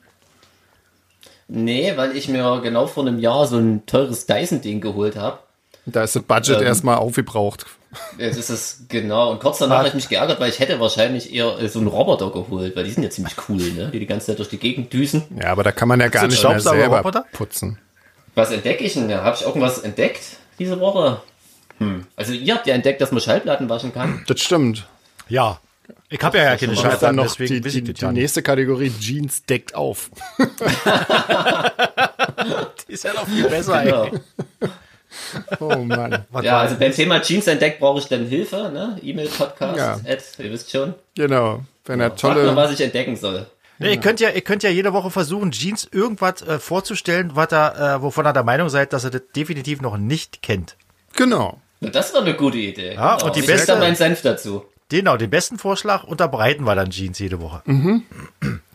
[1.48, 5.38] Nee, weil ich mir genau vor einem Jahr so ein teures Dyson-Ding geholt habe.
[5.84, 6.62] Da ist das Budget Ähm.
[6.66, 7.66] erstmal aufgebraucht.
[8.18, 9.30] Jetzt ist es genau.
[9.30, 11.88] Und kurz danach habe ich mich geärgert, weil ich hätte wahrscheinlich eher äh, so einen
[11.88, 13.90] Roboter geholt, weil die sind ja ziemlich cool, ne?
[13.92, 15.24] Die die ganze Zeit durch die Gegend düsen.
[15.40, 17.24] Ja, aber da kann man ja gar nicht mehr selber Staubsaugerroboter?
[17.32, 17.78] putzen.
[18.34, 19.08] Was entdecke ich denn?
[19.08, 19.22] da?
[19.22, 20.22] Habe ich irgendwas entdeckt
[20.58, 21.20] diese Woche?
[21.78, 22.06] Hm.
[22.16, 24.24] Also ihr habt ja entdeckt, dass man Schallplatten waschen kann.
[24.26, 24.86] Das stimmt.
[25.28, 25.60] Ja.
[26.08, 28.20] Ich habe ja, ja keine dann Schallplatten, noch deswegen die, die, die ja nicht.
[28.22, 30.10] nächste Kategorie Jeans deckt auf.
[32.88, 34.04] Die ist ja noch viel besser, Genau.
[34.04, 34.20] ey.
[35.60, 36.24] Oh Mann.
[36.30, 38.98] Was Ja, also beim Thema Jeans entdeckt brauche ich dann Hilfe, ne?
[39.02, 39.92] E-Mail, Podcast, Ja.
[40.12, 40.94] Ad, ihr wisst schon.
[41.14, 41.62] Genau.
[41.84, 42.56] Wenn er mal, tolle.
[42.56, 43.46] was ich entdecken soll.
[43.78, 47.50] Nee, ihr könnt ja, ihr könnt ja jede Woche versuchen, Jeans irgendwas äh, vorzustellen, was
[47.50, 50.76] er, äh, wovon er der Meinung seid, dass er das definitiv noch nicht kennt.
[51.16, 51.60] Genau.
[51.80, 52.94] Na, das war eine gute Idee.
[52.94, 54.64] Ja, und die ich beste- meinen Senf dazu.
[54.88, 57.62] Genau, den besten Vorschlag unterbreiten wir dann Jeans jede Woche.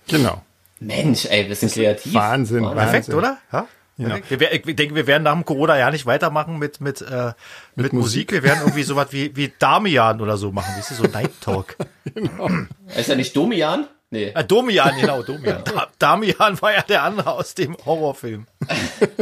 [0.08, 0.41] Genau.
[0.80, 2.13] Mensch, ey, wir sind kreativ.
[2.13, 2.78] Wahnsinn, Wahnsinn.
[2.78, 3.38] Perfekt, oder?
[3.54, 3.67] Ja.
[3.97, 7.33] Wir, wer- ich denke, wir werden nach dem Corona ja nicht weitermachen mit, mit, äh,
[7.75, 8.31] mit, Musik.
[8.31, 10.73] Wir werden irgendwie sowas wie, wie Damian oder so machen.
[10.77, 11.75] Weißt du, so Night Talk.
[12.95, 13.88] Ist ja nicht Domian?
[14.12, 14.31] Nee.
[14.36, 15.63] Äh, Domian, genau, Domian.
[15.65, 18.45] Da, Damian war ja der andere aus dem Horrorfilm.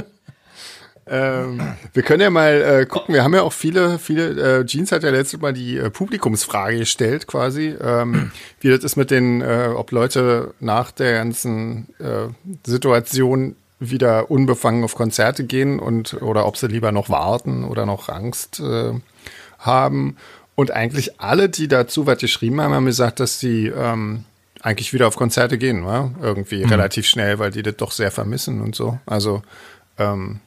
[1.08, 1.62] Ähm,
[1.94, 5.04] wir können ja mal äh, gucken, wir haben ja auch viele, viele, äh, Jeans hat
[5.04, 9.70] ja letztes Mal die äh, Publikumsfrage gestellt quasi, ähm, wie das ist mit den, äh,
[9.76, 12.30] ob Leute nach der ganzen äh,
[12.66, 18.10] Situation wieder unbefangen auf Konzerte gehen und oder ob sie lieber noch warten oder noch
[18.10, 18.94] Angst äh,
[19.60, 20.18] haben.
[20.56, 24.24] Und eigentlich alle, die dazu was geschrieben haben, haben gesagt, dass sie ähm,
[24.62, 26.12] eigentlich wieder auf Konzerte gehen, wa?
[26.22, 28.98] irgendwie relativ schnell, weil die das doch sehr vermissen und so.
[29.06, 29.42] Also
[29.98, 30.40] ähm,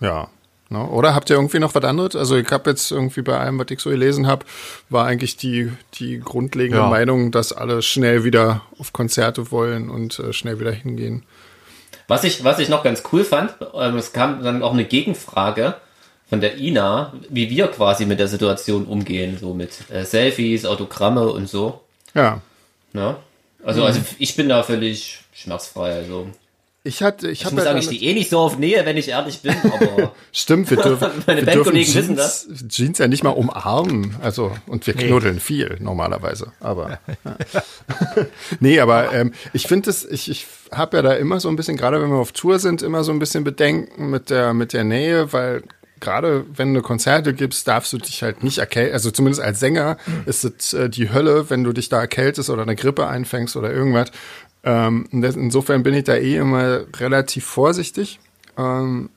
[0.00, 0.28] ja.
[0.68, 0.84] Ne?
[0.84, 2.16] Oder habt ihr irgendwie noch was anderes?
[2.16, 4.44] Also ich habe jetzt irgendwie bei allem, was ich so gelesen habe,
[4.90, 6.90] war eigentlich die, die grundlegende Ja.
[6.90, 11.22] Meinung, dass alle schnell wieder auf Konzerte wollen und äh, schnell wieder hingehen.
[12.08, 15.74] Was ich, was ich noch ganz cool fand, ähm, es kam dann auch eine Gegenfrage
[16.28, 21.28] von der Ina, wie wir quasi mit der Situation umgehen, so mit äh, Selfies, Autogramme
[21.28, 21.80] und so.
[22.14, 22.40] Ja.
[22.92, 23.16] Ne?
[23.64, 25.94] Also, also ich bin da völlig schmerzfrei.
[25.94, 26.28] Also
[26.86, 28.96] Ich hatte, ich, Ich muss ja sagen, ich stehe eh nicht so auf Nähe, wenn
[28.96, 32.46] ich ehrlich bin, aber Stimmt, wir dürfen, Meine wir dürfen Jeans, wissen das.
[32.68, 34.14] Jeans ja nicht mal umarmen.
[34.22, 36.52] Also, und wir knuddeln viel normalerweise.
[36.60, 37.36] Aber ja.
[38.60, 41.76] nee, aber ähm, ich finde es, ich, ich habe ja da immer so ein bisschen,
[41.76, 44.84] gerade wenn wir auf Tour sind, immer so ein bisschen Bedenken mit der, mit der
[44.84, 45.64] Nähe, weil
[46.00, 48.94] gerade wenn du Konzerte gibst, darfst du dich halt nicht erkälten.
[48.94, 49.96] Also zumindest als Sänger
[50.26, 53.72] ist es äh, die Hölle, wenn du dich da erkältest oder eine Grippe einfängst oder
[53.72, 54.10] irgendwas.
[54.66, 58.18] Ähm, insofern bin ich da eh immer relativ vorsichtig.
[58.58, 59.10] Ähm,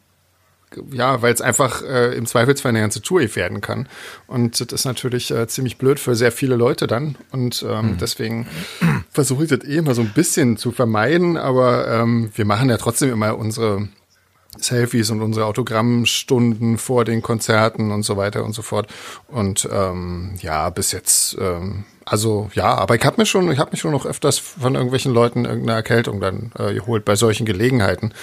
[0.92, 3.88] ja, weil es einfach äh, im Zweifelsfall eine ganze Tour gefährden kann.
[4.28, 7.16] Und das ist natürlich äh, ziemlich blöd für sehr viele Leute dann.
[7.32, 8.48] Und ähm, deswegen
[9.12, 11.38] versuche ich das eh immer so ein bisschen zu vermeiden.
[11.38, 13.90] Aber ähm, wir machen ja trotzdem immer unsere
[14.58, 18.88] Selfies und unsere Autogrammstunden vor den Konzerten und so weiter und so fort.
[19.28, 23.72] Und ähm, ja, bis jetzt, ähm, also ja, aber ich habe mir schon, ich habe
[23.72, 28.14] mich schon noch öfters von irgendwelchen Leuten irgendeine Erkältung dann äh, geholt bei solchen Gelegenheiten.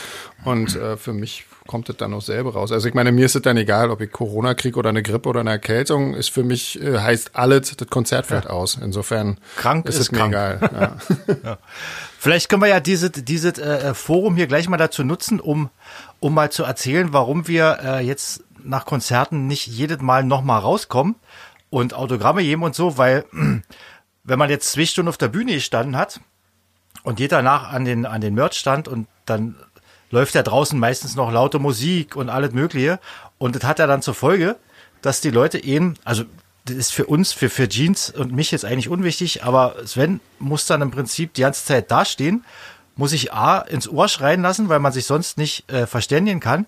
[0.45, 2.73] Und äh, für mich kommt das dann auch selber raus.
[2.73, 5.29] Also ich meine, mir ist es dann egal, ob ich Corona kriege oder eine Grippe
[5.29, 8.79] oder eine Erkältung, ist für mich, äh, heißt alles, das Konzert fällt aus.
[8.81, 10.33] Insofern Krank ist ist es mir krank.
[10.33, 10.99] egal.
[11.43, 11.59] Ja.
[12.27, 15.71] Vielleicht können wir ja dieses dieses äh, Forum hier gleich mal dazu nutzen, um
[16.19, 21.15] um mal zu erzählen, warum wir äh, jetzt nach Konzerten nicht jedes Mal nochmal rauskommen
[21.71, 23.27] und Autogramme geben und so, weil
[24.25, 26.19] wenn man jetzt zwei Stunden auf der Bühne gestanden hat
[27.05, 29.55] und geht danach an den an den Merchstand und dann
[30.11, 32.99] läuft ja draußen meistens noch laute Musik und alles Mögliche
[33.39, 34.57] und das hat ja dann zur Folge,
[35.01, 36.25] dass die Leute eben, also
[36.67, 40.67] das ist für uns, für, für Jeans und mich jetzt eigentlich unwichtig, aber Sven muss
[40.67, 42.45] dann im Prinzip die ganze Zeit dastehen,
[42.97, 46.67] muss ich A ins Ohr schreien lassen, weil man sich sonst nicht äh, verständigen kann.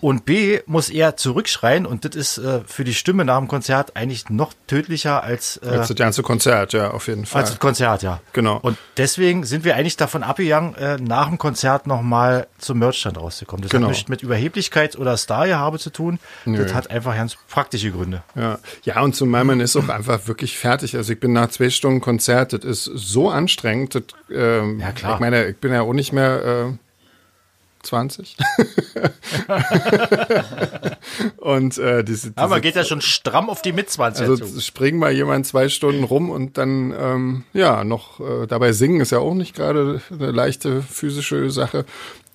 [0.00, 3.96] Und B muss er zurückschreien und das ist äh, für die Stimme nach dem Konzert
[3.96, 7.42] eigentlich noch tödlicher als, äh, Jetzt das ganze Konzert, ja, auf jeden Fall.
[7.42, 8.20] als das Konzert, ja.
[8.32, 8.58] Genau.
[8.62, 13.62] Und deswegen sind wir eigentlich davon abgegangen, äh, nach dem Konzert nochmal zum Merchstand rauszukommen.
[13.62, 13.86] Das Genau.
[13.86, 16.18] hat nichts mit Überheblichkeit oder Stargehabe zu tun.
[16.44, 18.22] Das hat einfach ganz praktische Gründe.
[18.34, 20.96] Ja, ja und zumal man ist auch einfach wirklich fertig.
[20.96, 23.94] Also ich bin nach zwei Stunden Konzert, das ist so anstrengend.
[23.94, 24.02] Das,
[24.32, 25.14] ähm, Ja, klar.
[25.14, 26.72] Ich meine, ich bin ja auch nicht mehr äh,
[27.82, 28.36] 20.
[31.38, 34.60] und äh, diese, diese Aber man geht ja schon stramm auf die Mitzwanziger also zu.
[34.60, 39.12] springt mal jemand zwei Stunden rum und dann ähm, ja noch äh, dabei singen ist
[39.12, 41.84] ja auch nicht gerade eine leichte physische Sache.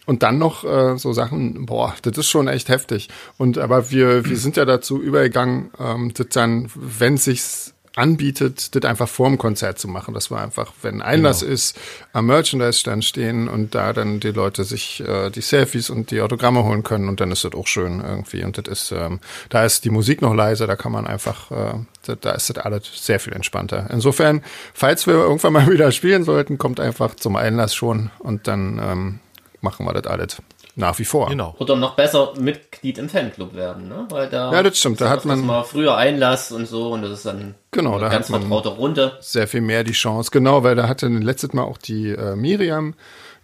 [0.05, 3.10] Und dann noch äh, so Sachen, boah, das ist schon echt heftig.
[3.38, 8.84] Und aber wir, wir sind ja dazu übergegangen, ähm, das dann, wenn sich's anbietet, das
[8.89, 10.13] einfach vorm Konzert zu machen.
[10.13, 11.77] Das war einfach, wenn Einlass ist,
[12.13, 16.63] am Merchandise-Stand stehen und da dann die Leute sich äh, die Selfies und die Autogramme
[16.63, 18.43] holen können und dann ist das auch schön irgendwie.
[18.43, 21.73] Und das ist, ähm, da ist die Musik noch leise, da kann man einfach, äh,
[22.05, 23.88] da, da ist das alles sehr viel entspannter.
[23.91, 28.79] Insofern, falls wir irgendwann mal wieder spielen sollten, kommt einfach zum Einlass schon und dann
[28.84, 29.19] ähm,
[29.62, 30.38] machen wir das alles
[30.75, 31.29] nach wie vor.
[31.29, 31.55] Genau.
[31.59, 34.05] Oder noch besser Mitglied im Fanclub werden, ne?
[34.09, 37.11] Weil da Ja, das stimmt, da hat man- mal früher Einlass und so und das
[37.11, 39.17] ist dann Genau, eine da ganz hat man- vertraute Runde.
[39.21, 40.31] sehr viel mehr die Chance.
[40.31, 42.93] Genau, weil da hatte letztes Mal auch die äh, Miriam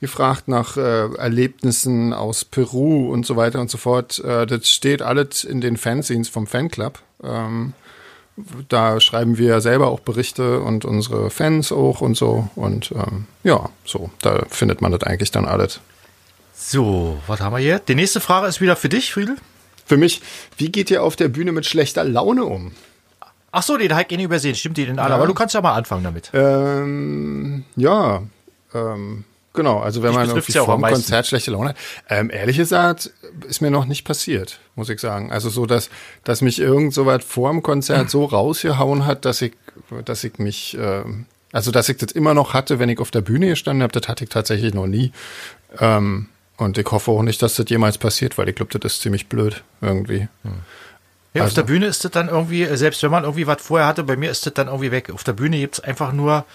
[0.02, 4.20] gefragt nach äh, Erlebnissen aus Peru und so weiter und so fort.
[4.20, 7.00] Äh, das steht alles in den Fanzines vom Fanclub.
[7.24, 7.74] Ähm,
[8.70, 12.50] da schreiben wir selber auch Berichte und unsere Fans auch und so.
[12.56, 15.80] Und ähm, ja, so, da findet man das eigentlich dann alles.
[16.54, 17.80] So, was haben wir hier?
[17.80, 19.36] Die nächste Frage ist wieder für dich, Friedel.
[19.86, 20.22] Für mich,
[20.58, 22.72] wie geht ihr auf der Bühne mit schlechter Laune um?
[23.52, 24.56] Ach so, den habe ich ihn übersehen.
[24.56, 25.14] Stimmt, den alle.
[25.14, 26.32] Aber du kannst ja mal anfangen damit.
[26.34, 28.24] Ähm, ja,
[28.74, 29.80] ähm, genau.
[29.80, 30.84] Also wenn Dich man irgendwie ja vor dem.
[30.84, 31.76] Konzert schlechte Laune hat.
[32.10, 33.12] Ähm, ehrlich gesagt,
[33.48, 35.32] ist mir noch nicht passiert, muss ich sagen.
[35.32, 35.90] Also so, dass,
[36.24, 39.54] dass mich irgend so was vor dem Konzert so rausgehauen hat, dass ich,
[40.06, 43.22] dass ich mich, ähm, also dass ich das immer noch hatte, wenn ich auf der
[43.22, 45.12] Bühne gestanden habe, das hatte ich tatsächlich noch nie.
[45.80, 46.30] Ähm,
[46.62, 49.28] und ich hoffe auch nicht, dass das jemals passiert, weil ich glaube, das ist ziemlich
[49.28, 50.28] blöd irgendwie.
[51.34, 53.88] Ja, auf Also- der Bühne ist das dann irgendwie, selbst wenn man irgendwie was vorher
[53.88, 55.10] hatte, bei mir ist das dann irgendwie weg.
[55.14, 56.46] Auf der Bühne gibt's einfach nur,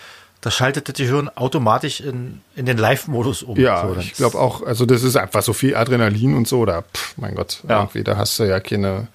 [0.42, 3.58] da schaltet das Gehirn automatisch in, in den Live-Modus um.
[3.58, 6.82] Ja, So, ich glaube auch, also das ist einfach so viel Adrenalin und so, da,
[6.82, 7.80] pff, mein Gott, Ja.
[7.80, 9.08] irgendwie, da hast du ja keine,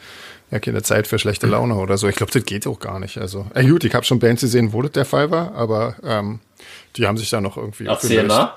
[0.49, 2.07] ja keine Zeit für schlechte Laune oder so.
[2.07, 3.19] Ich glaube, das geht auch gar nicht.
[3.19, 6.39] Also, äh, gut, ich habe schon Bands gesehen, wo das der Fall war, aber ähm,
[6.97, 8.53] die haben sich da noch irgendwie Erzähl mal.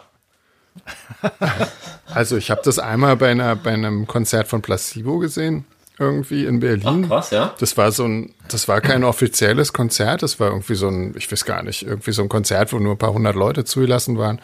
[2.15, 5.65] Also ich habe das einmal bei, einer, bei einem Konzert von Placebo gesehen,
[5.99, 7.09] irgendwie in Ach, Berlin.
[7.09, 7.55] krass, ja.
[7.59, 11.31] Das war so ein, das war kein offizielles Konzert, das war irgendwie so ein, ich
[11.33, 14.41] weiß gar nicht, irgendwie so ein Konzert, wo nur ein paar hundert Leute zugelassen waren.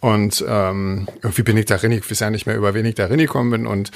[0.00, 2.96] Und ähm, irgendwie bin ich da rein, ich weiß ja nicht mehr, über wen ich
[2.96, 3.66] da reingekommen bin.
[3.66, 3.92] Und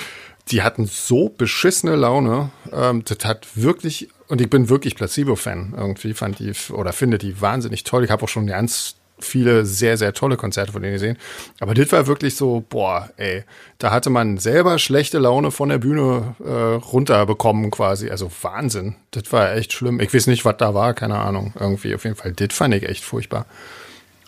[0.53, 2.51] die hatten so beschissene Laune.
[2.73, 7.41] Ähm, das hat wirklich, und ich bin wirklich Placebo-Fan irgendwie, fand die, oder finde die
[7.41, 8.05] wahnsinnig toll.
[8.05, 11.19] Ich habe auch schon ganz viele sehr, sehr tolle Konzerte von denen gesehen.
[11.61, 13.45] Aber das war wirklich so, boah, ey,
[13.79, 18.11] da hatte man selber schlechte Laune von der Bühne äh, runterbekommen quasi.
[18.11, 18.97] Also Wahnsinn.
[19.13, 20.01] Das war echt schlimm.
[20.01, 21.53] Ich weiß nicht, was da war, keine Ahnung.
[21.59, 22.33] Irgendwie auf jeden Fall.
[22.33, 23.47] Das fand ich echt furchtbar.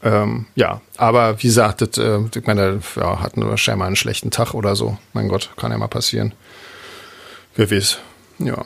[0.03, 4.31] Ähm, ja, aber wie gesagt, das, äh, ich meine, ja, hatten wir scheinbar einen schlechten
[4.31, 4.97] Tag oder so.
[5.13, 6.35] Mein Gott, kann ja mal passieren.
[7.57, 7.99] Wer weiß.
[8.39, 8.65] Ja.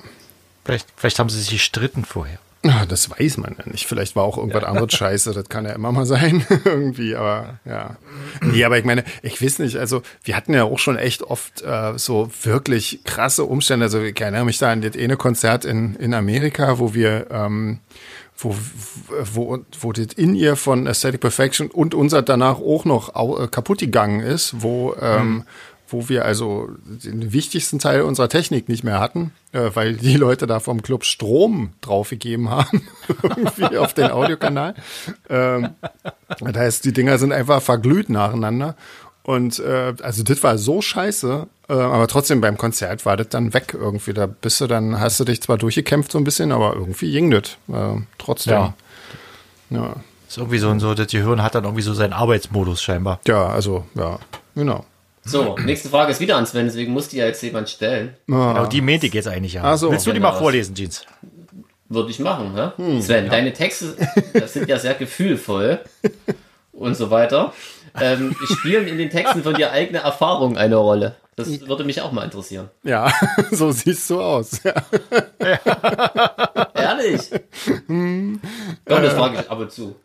[0.64, 2.38] Vielleicht, vielleicht haben sie sich gestritten vorher.
[2.88, 3.86] Das weiß man ja nicht.
[3.86, 5.32] Vielleicht war auch irgendwas anderes scheiße.
[5.32, 6.46] Das kann ja immer mal sein.
[6.64, 7.96] Irgendwie, aber ja.
[8.40, 9.76] Nee, aber ich meine, ich weiß nicht.
[9.76, 13.86] Also, wir hatten ja auch schon echt oft äh, so wirklich krasse Umstände.
[13.86, 17.80] Also, ich erinnere mich da an das eine Konzert in, in Amerika, wo wir, ähm,
[18.38, 18.56] wo,
[19.08, 23.48] wo, wo das in ihr von Aesthetic Perfection und unser danach auch noch au, äh,
[23.48, 25.44] kaputt gegangen ist, wo, ähm,
[25.92, 30.46] wo wir also den wichtigsten Teil unserer Technik nicht mehr hatten, äh, weil die Leute
[30.46, 32.86] da vom Club Strom draufgegeben haben,
[33.22, 34.74] irgendwie auf den Audiokanal.
[35.28, 35.70] Ähm,
[36.40, 38.76] das heißt, die Dinger sind einfach verglüht nacheinander.
[39.24, 43.54] Und äh, also das war so scheiße, äh, aber trotzdem beim Konzert war das dann
[43.54, 44.12] weg irgendwie.
[44.12, 47.30] Da bist du dann, hast du dich zwar durchgekämpft so ein bisschen, aber irgendwie ging
[47.30, 48.54] das äh, trotzdem.
[48.54, 48.74] Ja.
[49.70, 49.96] ja.
[50.28, 53.20] Ist irgendwie so, so, das Gehirn hat dann irgendwie so seinen Arbeitsmodus scheinbar.
[53.26, 54.18] Ja, also, ja,
[54.54, 54.86] genau.
[55.24, 58.16] So, nächste Frage ist wieder an Sven, deswegen muss die ja jetzt jemand stellen.
[58.26, 59.62] Genau, die ich jetzt eigentlich ja.
[59.64, 59.90] Ach so.
[59.90, 60.32] Willst du die Genau.
[60.32, 61.04] mal vorlesen, Jeans?
[61.88, 63.00] Würde ich machen, hä?
[63.00, 63.94] Sven, deine Texte
[64.32, 65.80] das sind ja sehr gefühlvoll
[66.72, 67.52] und so weiter.
[68.00, 71.16] Ähm, spielen in den Texten von dir eigene Erfahrungen eine Rolle?
[71.36, 72.70] Das würde mich auch mal interessieren.
[72.82, 73.12] Ja,
[73.50, 74.60] so siehst du aus.
[74.72, 74.74] Ja.
[76.74, 77.20] Ehrlich?
[77.86, 78.40] Komm,
[78.86, 79.96] das frage ich ab und zu.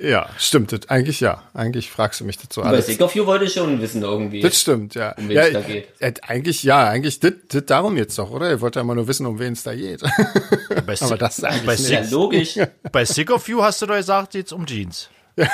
[0.00, 0.72] Ja, stimmt.
[0.72, 1.42] Das, eigentlich ja.
[1.54, 2.84] Eigentlich fragst du mich dazu Bei alles.
[2.86, 4.40] Sick of You wollte ich schon wissen irgendwie.
[4.40, 5.14] Das stimmt, ja.
[5.16, 5.88] Um wen ja, es da geht.
[6.00, 8.50] äh, eigentlich ja, eigentlich das, das darum jetzt doch, oder?
[8.50, 10.02] Ihr wollt ja immer nur wissen, um wen es da geht.
[10.02, 10.08] Bei,
[10.82, 11.88] Aber Sick- das ist eigentlich bei, nicht.
[11.88, 12.58] ja, Sick, logisch.
[12.92, 15.08] bei Sick of You hast du doch gesagt, jetzt um Jeans.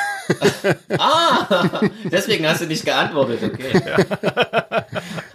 [2.04, 3.82] Deswegen hast du nicht geantwortet, okay.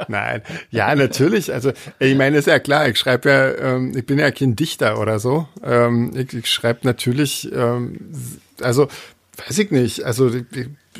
[0.08, 0.42] Nein,
[0.72, 1.52] ja, natürlich.
[1.54, 2.88] Also ich meine, ist ja klar.
[2.88, 5.48] Ich schreibe ja, ähm, ich bin ja kein Dichter oder so.
[5.64, 8.12] Ähm, ich ich schreibe natürlich, ähm,
[8.62, 8.88] also
[9.38, 10.04] weiß ich nicht.
[10.04, 10.46] Also ich,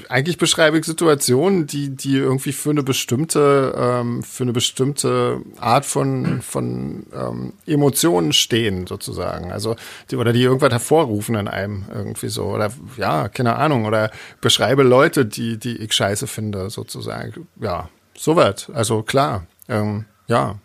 [0.10, 5.86] eigentlich beschreibe ich Situationen, die die irgendwie für eine bestimmte ähm, für eine bestimmte Art
[5.86, 9.52] von von ähm, Emotionen stehen sozusagen.
[9.52, 9.76] Also
[10.12, 14.84] die, oder die irgendwas hervorrufen in einem irgendwie so oder ja, keine Ahnung oder beschreibe
[14.84, 17.48] Leute, die die ich scheiße finde sozusagen.
[17.60, 18.70] Ja, soweit.
[18.74, 19.48] Also klar.
[19.68, 20.60] Ähm, ja,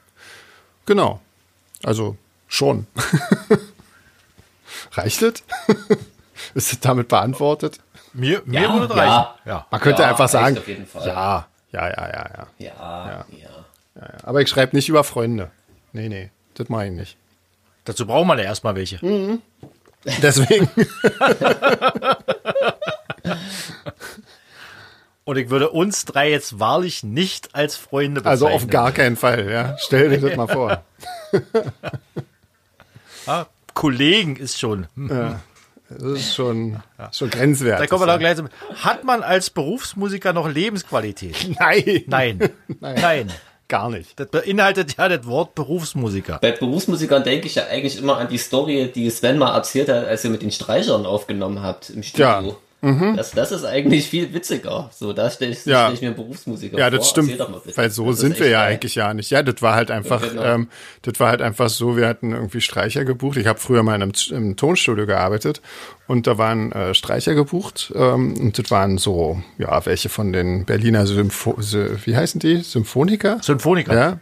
[0.86, 1.20] genau.
[1.82, 2.16] Also
[2.48, 2.86] schon.
[4.92, 5.42] Reicht es?
[6.54, 7.78] Ist es damit beantwortet?
[8.12, 9.00] Mir, mir Ja, würde ja.
[9.00, 9.28] reichen.
[9.44, 9.66] Ja.
[9.70, 11.06] Man könnte Ja, einfach sagen, auf jeden Fall.
[11.06, 13.24] ja, ja, ja, ja, ja, Ja, ja.
[13.30, 13.48] ja,
[13.96, 14.08] ja.
[14.22, 15.50] Aber ich schreibe nicht über Freunde.
[15.92, 17.16] Nee, nee, das mache ich nicht.
[17.84, 18.98] Dazu braucht man ja erstmal welche.
[20.22, 20.68] Deswegen.
[25.24, 28.30] Und ich würde uns drei jetzt wahrlich nicht als Freunde bezeichnen.
[28.30, 29.76] Also auf gar keinen Fall, ja.
[29.78, 30.82] Stell dir das mal vor.
[33.26, 34.88] Ja, Kollegen ist schon.
[34.96, 35.36] Hm.
[35.98, 37.80] Das ist schon, schon grenzwertig.
[37.80, 38.48] Da kommen wir doch gleich zum.
[38.82, 41.56] Hat man als Berufsmusiker noch Lebensqualität?
[41.58, 42.52] Nein, Nein.
[42.80, 43.32] Nein.
[43.68, 44.18] gar nicht.
[44.18, 46.38] Das beinhaltet ja das Wort Berufsmusiker.
[46.40, 50.06] Bei Berufsmusikern denke ich ja eigentlich immer an die Story, die Sven mal erzählt hat,
[50.06, 52.56] als ihr mit den Streichern aufgenommen habt im Studio.
[52.82, 54.90] Das, das ist eigentlich viel witziger.
[54.92, 55.84] So, da stelle ich, Ja.
[55.84, 56.98] stell ich mir einen Berufsmusiker Ja, vor.
[56.98, 57.38] das stimmt,
[57.76, 58.72] weil so Das sind wir ja geil.
[58.74, 59.30] eigentlich ja nicht.
[59.30, 60.42] Ja, das war halt einfach, Ja, genau.
[60.42, 60.68] ähm,
[61.02, 63.36] das war halt einfach so, wir hatten irgendwie Streicher gebucht.
[63.36, 65.62] Ich habe früher mal in einem, im Tonstudio gearbeitet
[66.08, 70.64] und da waren äh, Streicher gebucht ähm, und das waren so, ja, welche von den
[70.64, 72.56] Berliner Sympho Sy- wie heißen die?
[72.62, 73.38] Symphoniker?
[73.42, 73.94] Symphoniker.
[73.94, 74.18] Ja.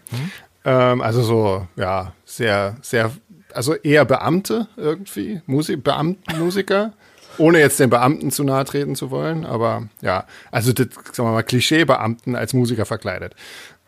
[0.93, 3.11] Ähm, also so, ja, sehr, sehr,
[3.55, 6.93] also eher Beamte irgendwie, Musik, Beamtenmusiker.
[7.41, 11.33] Ohne jetzt den Beamten zu nahe treten zu wollen, aber ja, also das, sagen wir
[11.33, 13.35] mal, Klischee-Beamten als Musiker verkleidet.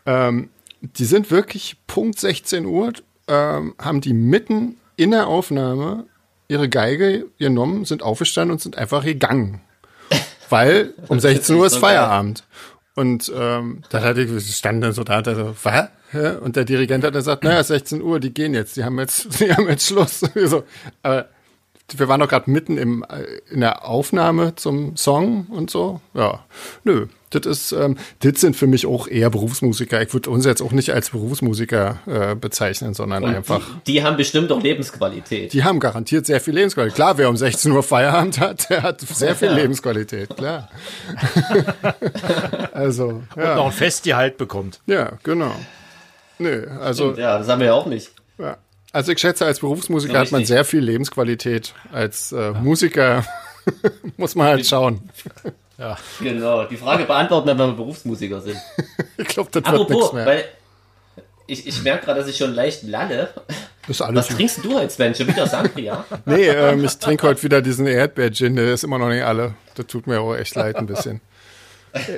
[0.05, 0.49] Ähm,
[0.81, 2.93] die sind wirklich Punkt 16 Uhr,
[3.27, 6.05] ähm, haben die mitten in der Aufnahme
[6.47, 9.61] ihre Geige genommen, sind aufgestanden und sind einfach gegangen.
[10.49, 11.77] Weil um 16 Uhr ist.
[11.77, 12.43] Feierabend.
[12.95, 15.89] Und ähm, dann hatte ich, stand dann so da, und dachte so, was?
[16.41, 19.39] Und der Dirigent hat dann gesagt, naja, 16 Uhr, die gehen jetzt, die haben jetzt,
[19.39, 20.21] die haben jetzt Schluss.
[20.35, 20.63] So,
[21.01, 21.29] aber
[21.95, 26.01] wir waren doch gerade mitten im, äh, in der Aufnahme zum Song und so.
[26.13, 26.45] Ja,
[26.83, 30.01] nö, das ist, ähm, das sind für mich auch eher Berufsmusiker.
[30.01, 33.61] Ich würde uns jetzt auch nicht als Berufsmusiker äh, bezeichnen, sondern Und einfach.
[33.85, 35.53] Die, die haben bestimmt auch Lebensqualität.
[35.53, 36.95] Die haben garantiert sehr viel Lebensqualität.
[36.95, 40.69] Klar, wer um 16 Uhr Feierabend hat, der hat sehr viel Lebensqualität, klar.
[42.73, 44.79] also, Noch ja, ein Festgehalt bekommt.
[44.85, 45.53] ja, genau.
[46.39, 48.11] Nö, also, ja, das haben wir ja auch nicht.
[48.37, 48.57] ja.
[48.93, 51.73] Also ich schätze, als Berufsmusiker hat man sehr viel Lebensqualität.
[51.91, 53.25] Als äh, Musiker
[54.17, 55.09] Muss man halt schauen.
[55.77, 55.97] Ja.
[56.19, 58.57] Genau, die Frage beantworten, wenn wir Berufsmusiker sind.
[59.17, 60.25] Ich glaube, das wird nichts Apropos, mehr.
[60.25, 60.45] weil
[61.47, 63.29] ich, ich merke gerade, dass ich schon leicht lalle.
[63.87, 64.37] ist alles Was gut.
[64.37, 65.13] trinkst du heute, Sven?
[65.15, 66.05] Schon wieder Sangria?
[66.25, 69.55] Nee, ähm, ich trinke heute wieder diesen Erdbeer-Gin, der ist immer noch nicht alle.
[69.75, 71.21] Das tut mir auch echt leid ein bisschen.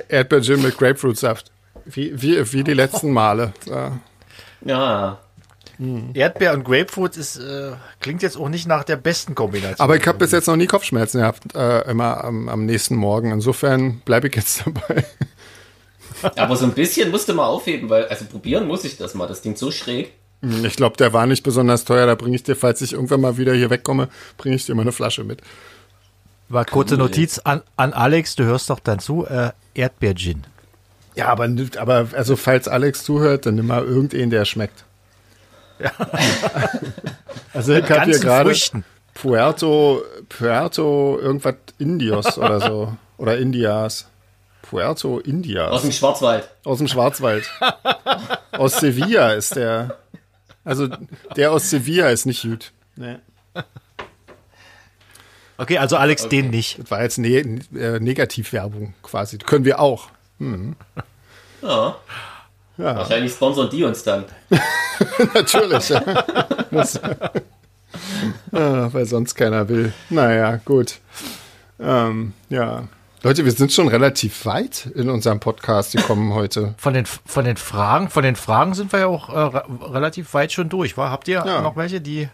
[0.08, 1.50] Erdbeer-Gin mit Grapefruitsaft.
[1.84, 3.52] Wie, wie, wie die letzten Male.
[3.66, 3.98] Ja.
[4.64, 5.18] Ja.
[6.14, 9.80] Erdbeer und Grapefruit ist, äh, klingt jetzt auch nicht nach der besten Kombination.
[9.80, 13.30] Aber ich habe bis jetzt noch nie Kopfschmerzen gehabt, äh, immer am, am nächsten Morgen.
[13.30, 15.04] Insofern bleibe ich jetzt dabei.
[16.36, 19.26] Aber so ein bisschen musste mal aufheben, weil, also probieren muss ich das mal.
[19.26, 20.12] Das klingt so schräg.
[20.62, 22.06] Ich glaube, der war nicht besonders teuer.
[22.06, 24.08] Da bringe ich dir, falls ich irgendwann mal wieder hier wegkomme,
[24.38, 25.40] bringe ich dir mal eine Flasche mit.
[26.48, 30.44] War kurze Notiz an, an Alex, du hörst doch dann zu, äh, Erdbeer-Gin.
[31.16, 34.84] Ja, aber, aber also falls Alex zuhört, dann nimm mal irgendeinen, der schmeckt.
[37.56, 38.52] Also ich habe hier gerade.
[39.14, 42.96] Puerto, Puerto irgendwas Indios oder so.
[43.16, 44.08] Oder Indias.
[44.60, 45.70] Puerto Indias.
[45.70, 46.50] Aus dem Schwarzwald.
[46.64, 47.50] Aus dem Schwarzwald.
[48.52, 49.96] aus Sevilla ist der.
[50.64, 50.88] Also
[51.36, 52.72] der aus Sevilla ist nicht gut.
[52.96, 53.16] Nee.
[55.56, 56.78] Okay, also Alex, den nicht.
[56.80, 59.38] Das war jetzt ne äh, Negativwerbung quasi.
[59.38, 60.10] Können wir auch.
[61.62, 61.96] Ja.
[62.78, 64.24] Ja, Wahrscheinlich sponsern die uns dann.
[65.34, 65.88] natürlich.
[68.52, 68.92] ja.
[68.92, 69.92] Weil sonst keiner will.
[70.10, 70.98] Naja, gut.
[71.80, 72.84] Ähm, ja.
[73.22, 76.74] Leute, wir sind schon relativ weit in unserem Podcast gekommen heute.
[76.78, 80.32] Von den, von den Fragen, von den Fragen sind wir ja auch äh, re- relativ
[80.34, 81.10] weit schon durch, war?
[81.10, 81.60] Habt ihr Ja.
[81.62, 82.28] noch welche, die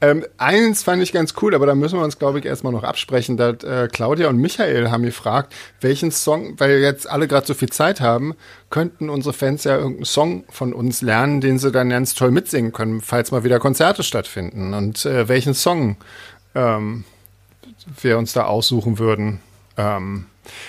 [0.00, 2.82] Ähm, eins fand ich ganz cool, aber da müssen wir uns, glaube ich, erstmal noch
[2.82, 3.36] absprechen.
[3.36, 7.70] Da, äh, Claudia und Michael haben gefragt, welchen Song, weil jetzt alle gerade so viel
[7.70, 8.34] Zeit haben,
[8.70, 12.72] könnten unsere Fans ja irgendeinen Song von uns lernen, den sie dann ganz toll mitsingen
[12.72, 14.74] können, falls mal wieder Konzerte stattfinden.
[14.74, 15.96] Und äh, welchen Song
[16.54, 17.04] ähm,
[18.00, 19.40] wir uns da aussuchen würden.
[19.76, 20.26] Ähm,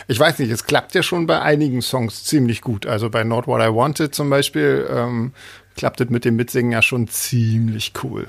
[0.07, 2.85] ich weiß nicht, es klappt ja schon bei einigen Songs ziemlich gut.
[2.85, 5.33] Also bei Not What I Wanted zum Beispiel ähm,
[5.75, 8.27] klappt es mit dem Mitsingen ja schon ziemlich cool.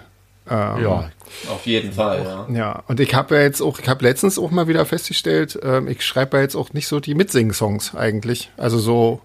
[0.50, 1.10] Ähm, ja,
[1.50, 2.46] Auf jeden Fall, ja.
[2.56, 5.88] ja, und ich habe ja jetzt auch, ich habe letztens auch mal wieder festgestellt, ähm,
[5.88, 8.50] ich schreibe ja jetzt auch nicht so die Mitsing-Songs eigentlich.
[8.56, 9.20] Also so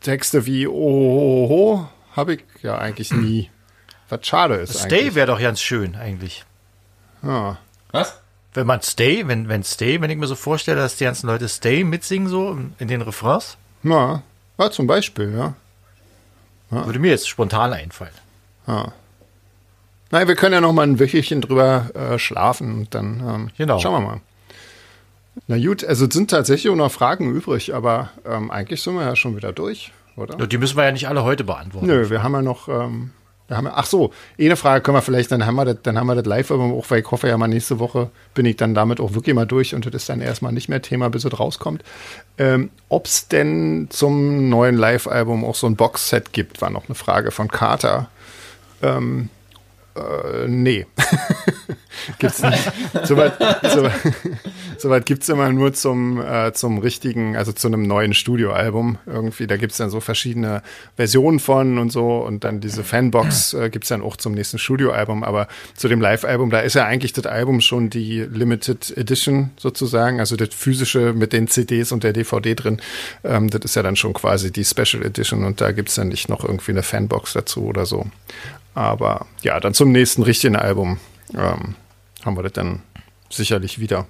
[0.00, 3.50] Texte wie Oh, oh, oh habe ich ja eigentlich nie.
[4.08, 6.44] Was schade ist Stay wäre doch ganz schön eigentlich.
[7.22, 7.58] Ja.
[7.92, 8.20] Was?
[8.54, 11.48] Wenn man Stay, wenn, wenn Stay, wenn ich mir so vorstelle, dass die ganzen Leute
[11.48, 14.22] Stay mitsingen so in den Refrains, Ja,
[14.58, 15.54] ja, zum Beispiel, ja.
[16.70, 18.12] würde mir jetzt spontan einfallen.
[18.66, 18.92] ja.
[20.12, 23.78] Nein, wir können ja noch mal ein Wöchelchen drüber äh, schlafen und dann ähm, Genau.
[23.80, 24.20] schauen wir mal.
[25.48, 29.02] Na gut, also es sind tatsächlich auch noch Fragen übrig, aber ähm, eigentlich sind wir
[29.02, 30.36] ja schon wieder durch, oder?
[30.36, 31.86] Nur Die müssen wir ja nicht alle heute beantworten.
[31.86, 33.12] Nö, wir haben ja noch, ähm,
[33.48, 35.96] wir haben ja, ach so, eine Frage können wir vielleicht, dann haben wir das, dann
[35.98, 38.56] haben wir das live, aber auch, weil ich hoffe ja mal nächste Woche bin ich
[38.56, 41.24] dann damit auch wirklich mal durch und das ist dann erstmal nicht mehr Thema, bis
[41.24, 41.82] es rauskommt.
[42.36, 46.94] Ähm, Ob es denn zum neuen Live-Album auch so ein Boxset gibt, war noch eine
[46.94, 48.10] Frage von Carter.
[48.82, 49.30] Ähm,
[49.94, 50.86] äh, nee.
[52.18, 52.72] gibt's nicht.
[53.04, 53.34] Soweit
[53.72, 53.88] so,
[54.78, 59.46] soweit gibt's immer nur zum, äh, zum richtigen, also zu einem neuen Studioalbum irgendwie.
[59.46, 60.62] Da gibt's dann so verschiedene
[60.96, 65.24] Versionen von und so und dann diese Fanbox äh, gibt's dann auch zum nächsten Studioalbum.
[65.24, 70.20] Aber zu dem Live-Album, da ist ja eigentlich das Album schon die Limited Edition sozusagen,
[70.20, 72.80] also das physische mit den CDs und der DVD drin.
[73.24, 76.28] Ähm, das ist ja dann schon quasi die Special Edition und da gibt's dann nicht
[76.28, 78.06] noch irgendwie eine Fanbox dazu oder so.
[78.74, 80.98] Aber ja, dann zum nächsten richtigen Album
[81.34, 81.74] ähm,
[82.24, 82.82] haben wir das dann
[83.30, 84.06] sicherlich wieder.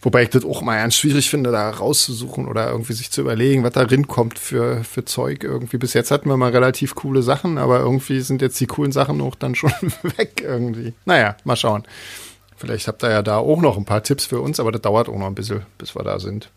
[0.00, 3.64] Wobei ich das auch mal ganz schwierig finde, da rauszusuchen oder irgendwie sich zu überlegen,
[3.64, 5.76] was da drin kommt für, für Zeug irgendwie.
[5.76, 9.20] Bis jetzt hatten wir mal relativ coole Sachen, aber irgendwie sind jetzt die coolen Sachen
[9.20, 9.72] auch dann schon
[10.16, 10.94] weg irgendwie.
[11.04, 11.82] Naja, mal schauen.
[12.56, 15.08] Vielleicht habt ihr ja da auch noch ein paar Tipps für uns, aber das dauert
[15.08, 16.50] auch noch ein bisschen, bis wir da sind.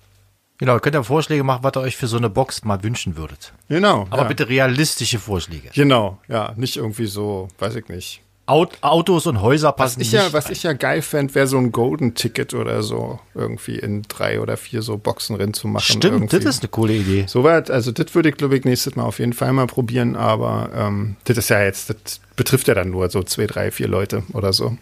[0.61, 3.17] Genau, ihr könnt ja Vorschläge machen, was ihr euch für so eine Box mal wünschen
[3.17, 3.51] würdet.
[3.67, 4.05] Genau.
[4.11, 4.27] Aber ja.
[4.27, 5.69] bitte realistische Vorschläge.
[5.73, 8.21] Genau, ja, nicht irgendwie so, weiß ich nicht.
[8.45, 10.21] Aut Autos und Häuser Was passen ich, nicht.
[10.21, 14.03] ja, was ich ja geil fände, wäre so ein Golden Ticket oder so, irgendwie in
[14.03, 15.83] drei oder vier so Boxen drin zu machen.
[15.83, 16.37] Stimmt, irgendwie.
[16.37, 17.25] das ist eine coole Idee.
[17.27, 20.69] Soweit, also das würde ich, glaube ich, nächstes Mal auf jeden Fall mal probieren, aber
[20.75, 24.21] ähm, das ist ja jetzt, das betrifft ja dann nur so zwei, drei, vier Leute
[24.33, 24.77] oder so.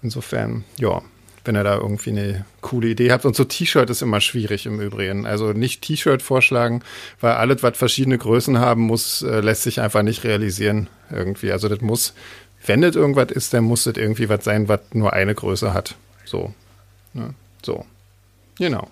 [0.00, 1.02] Insofern, ja,
[1.48, 3.24] wenn ihr da irgendwie eine coole Idee habt.
[3.24, 5.26] Und so T-Shirt ist immer schwierig im Übrigen.
[5.26, 6.82] Also nicht T-Shirt vorschlagen,
[7.22, 11.50] weil alles, was verschiedene Größen haben muss, äh, lässt sich einfach nicht realisieren irgendwie.
[11.50, 12.12] Also das muss,
[12.66, 15.94] wenn das irgendwas ist, dann muss das irgendwie was sein, was nur eine Größe hat.
[16.26, 16.52] So.
[17.14, 17.32] Ne?
[17.64, 17.86] So.
[18.58, 18.86] Genau.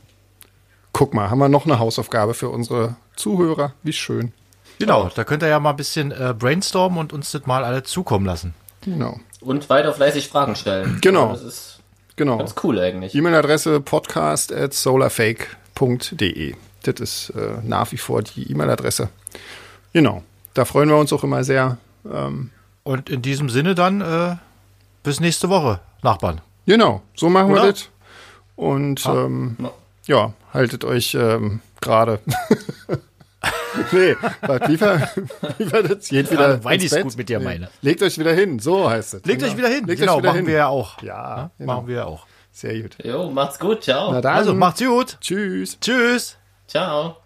[0.95, 3.75] Guck mal, haben wir noch eine Hausaufgabe für unsere Zuhörer?
[3.83, 4.33] Wie schön.
[4.79, 7.83] Genau, da könnt ihr ja mal ein bisschen äh, brainstormen und uns das mal alle
[7.83, 8.55] zukommen lassen.
[8.81, 9.21] Genau.
[9.43, 10.99] Und weiter fleißig Fragen stellen.
[11.03, 11.33] Genau.
[11.33, 11.76] Das ist
[12.17, 12.39] Genau.
[12.39, 13.15] Ganz cool eigentlich.
[13.15, 16.55] E-Mail-Adresse podcast at solarfake.de.
[16.83, 19.09] Das ist äh, nach wie vor die E-Mail-Adresse.
[19.93, 20.23] Genau.
[20.55, 21.79] Da freuen wir uns auch immer sehr.
[22.11, 22.51] Ähm,
[22.85, 24.37] Und in diesem Sinne dann äh,
[25.03, 26.41] bis nächste Woche, Nachbarn.
[26.67, 27.73] genau, so machen wir Oder?
[27.73, 27.89] das.
[28.57, 29.57] Und ähm,
[30.07, 32.21] ja, haltet euch ähm, gerade.
[33.93, 35.11] nee, was, wie, war,
[35.59, 36.09] wie war das?
[36.09, 37.03] Geht wieder Ja, weil ich's Bett?
[37.03, 37.69] gut mit dir meine.
[37.83, 39.25] Legt euch wieder hin, so heißt es.
[39.25, 39.53] Legt Genau.
[39.53, 39.87] euch wieder hin.
[39.87, 40.47] Legt genau, euch wieder machen hin.
[40.47, 41.03] wir ja auch.
[41.03, 41.75] Ja, genau.
[41.75, 42.27] Machen wir ja auch.
[42.53, 42.97] Sehr gut.
[43.05, 43.83] Jo, macht's gut.
[43.85, 44.13] Ciao.
[44.13, 45.19] Na dann, Also macht's gut.
[45.21, 45.79] tschüss.
[45.81, 46.39] Tschüss.
[46.67, 47.17] Ciao.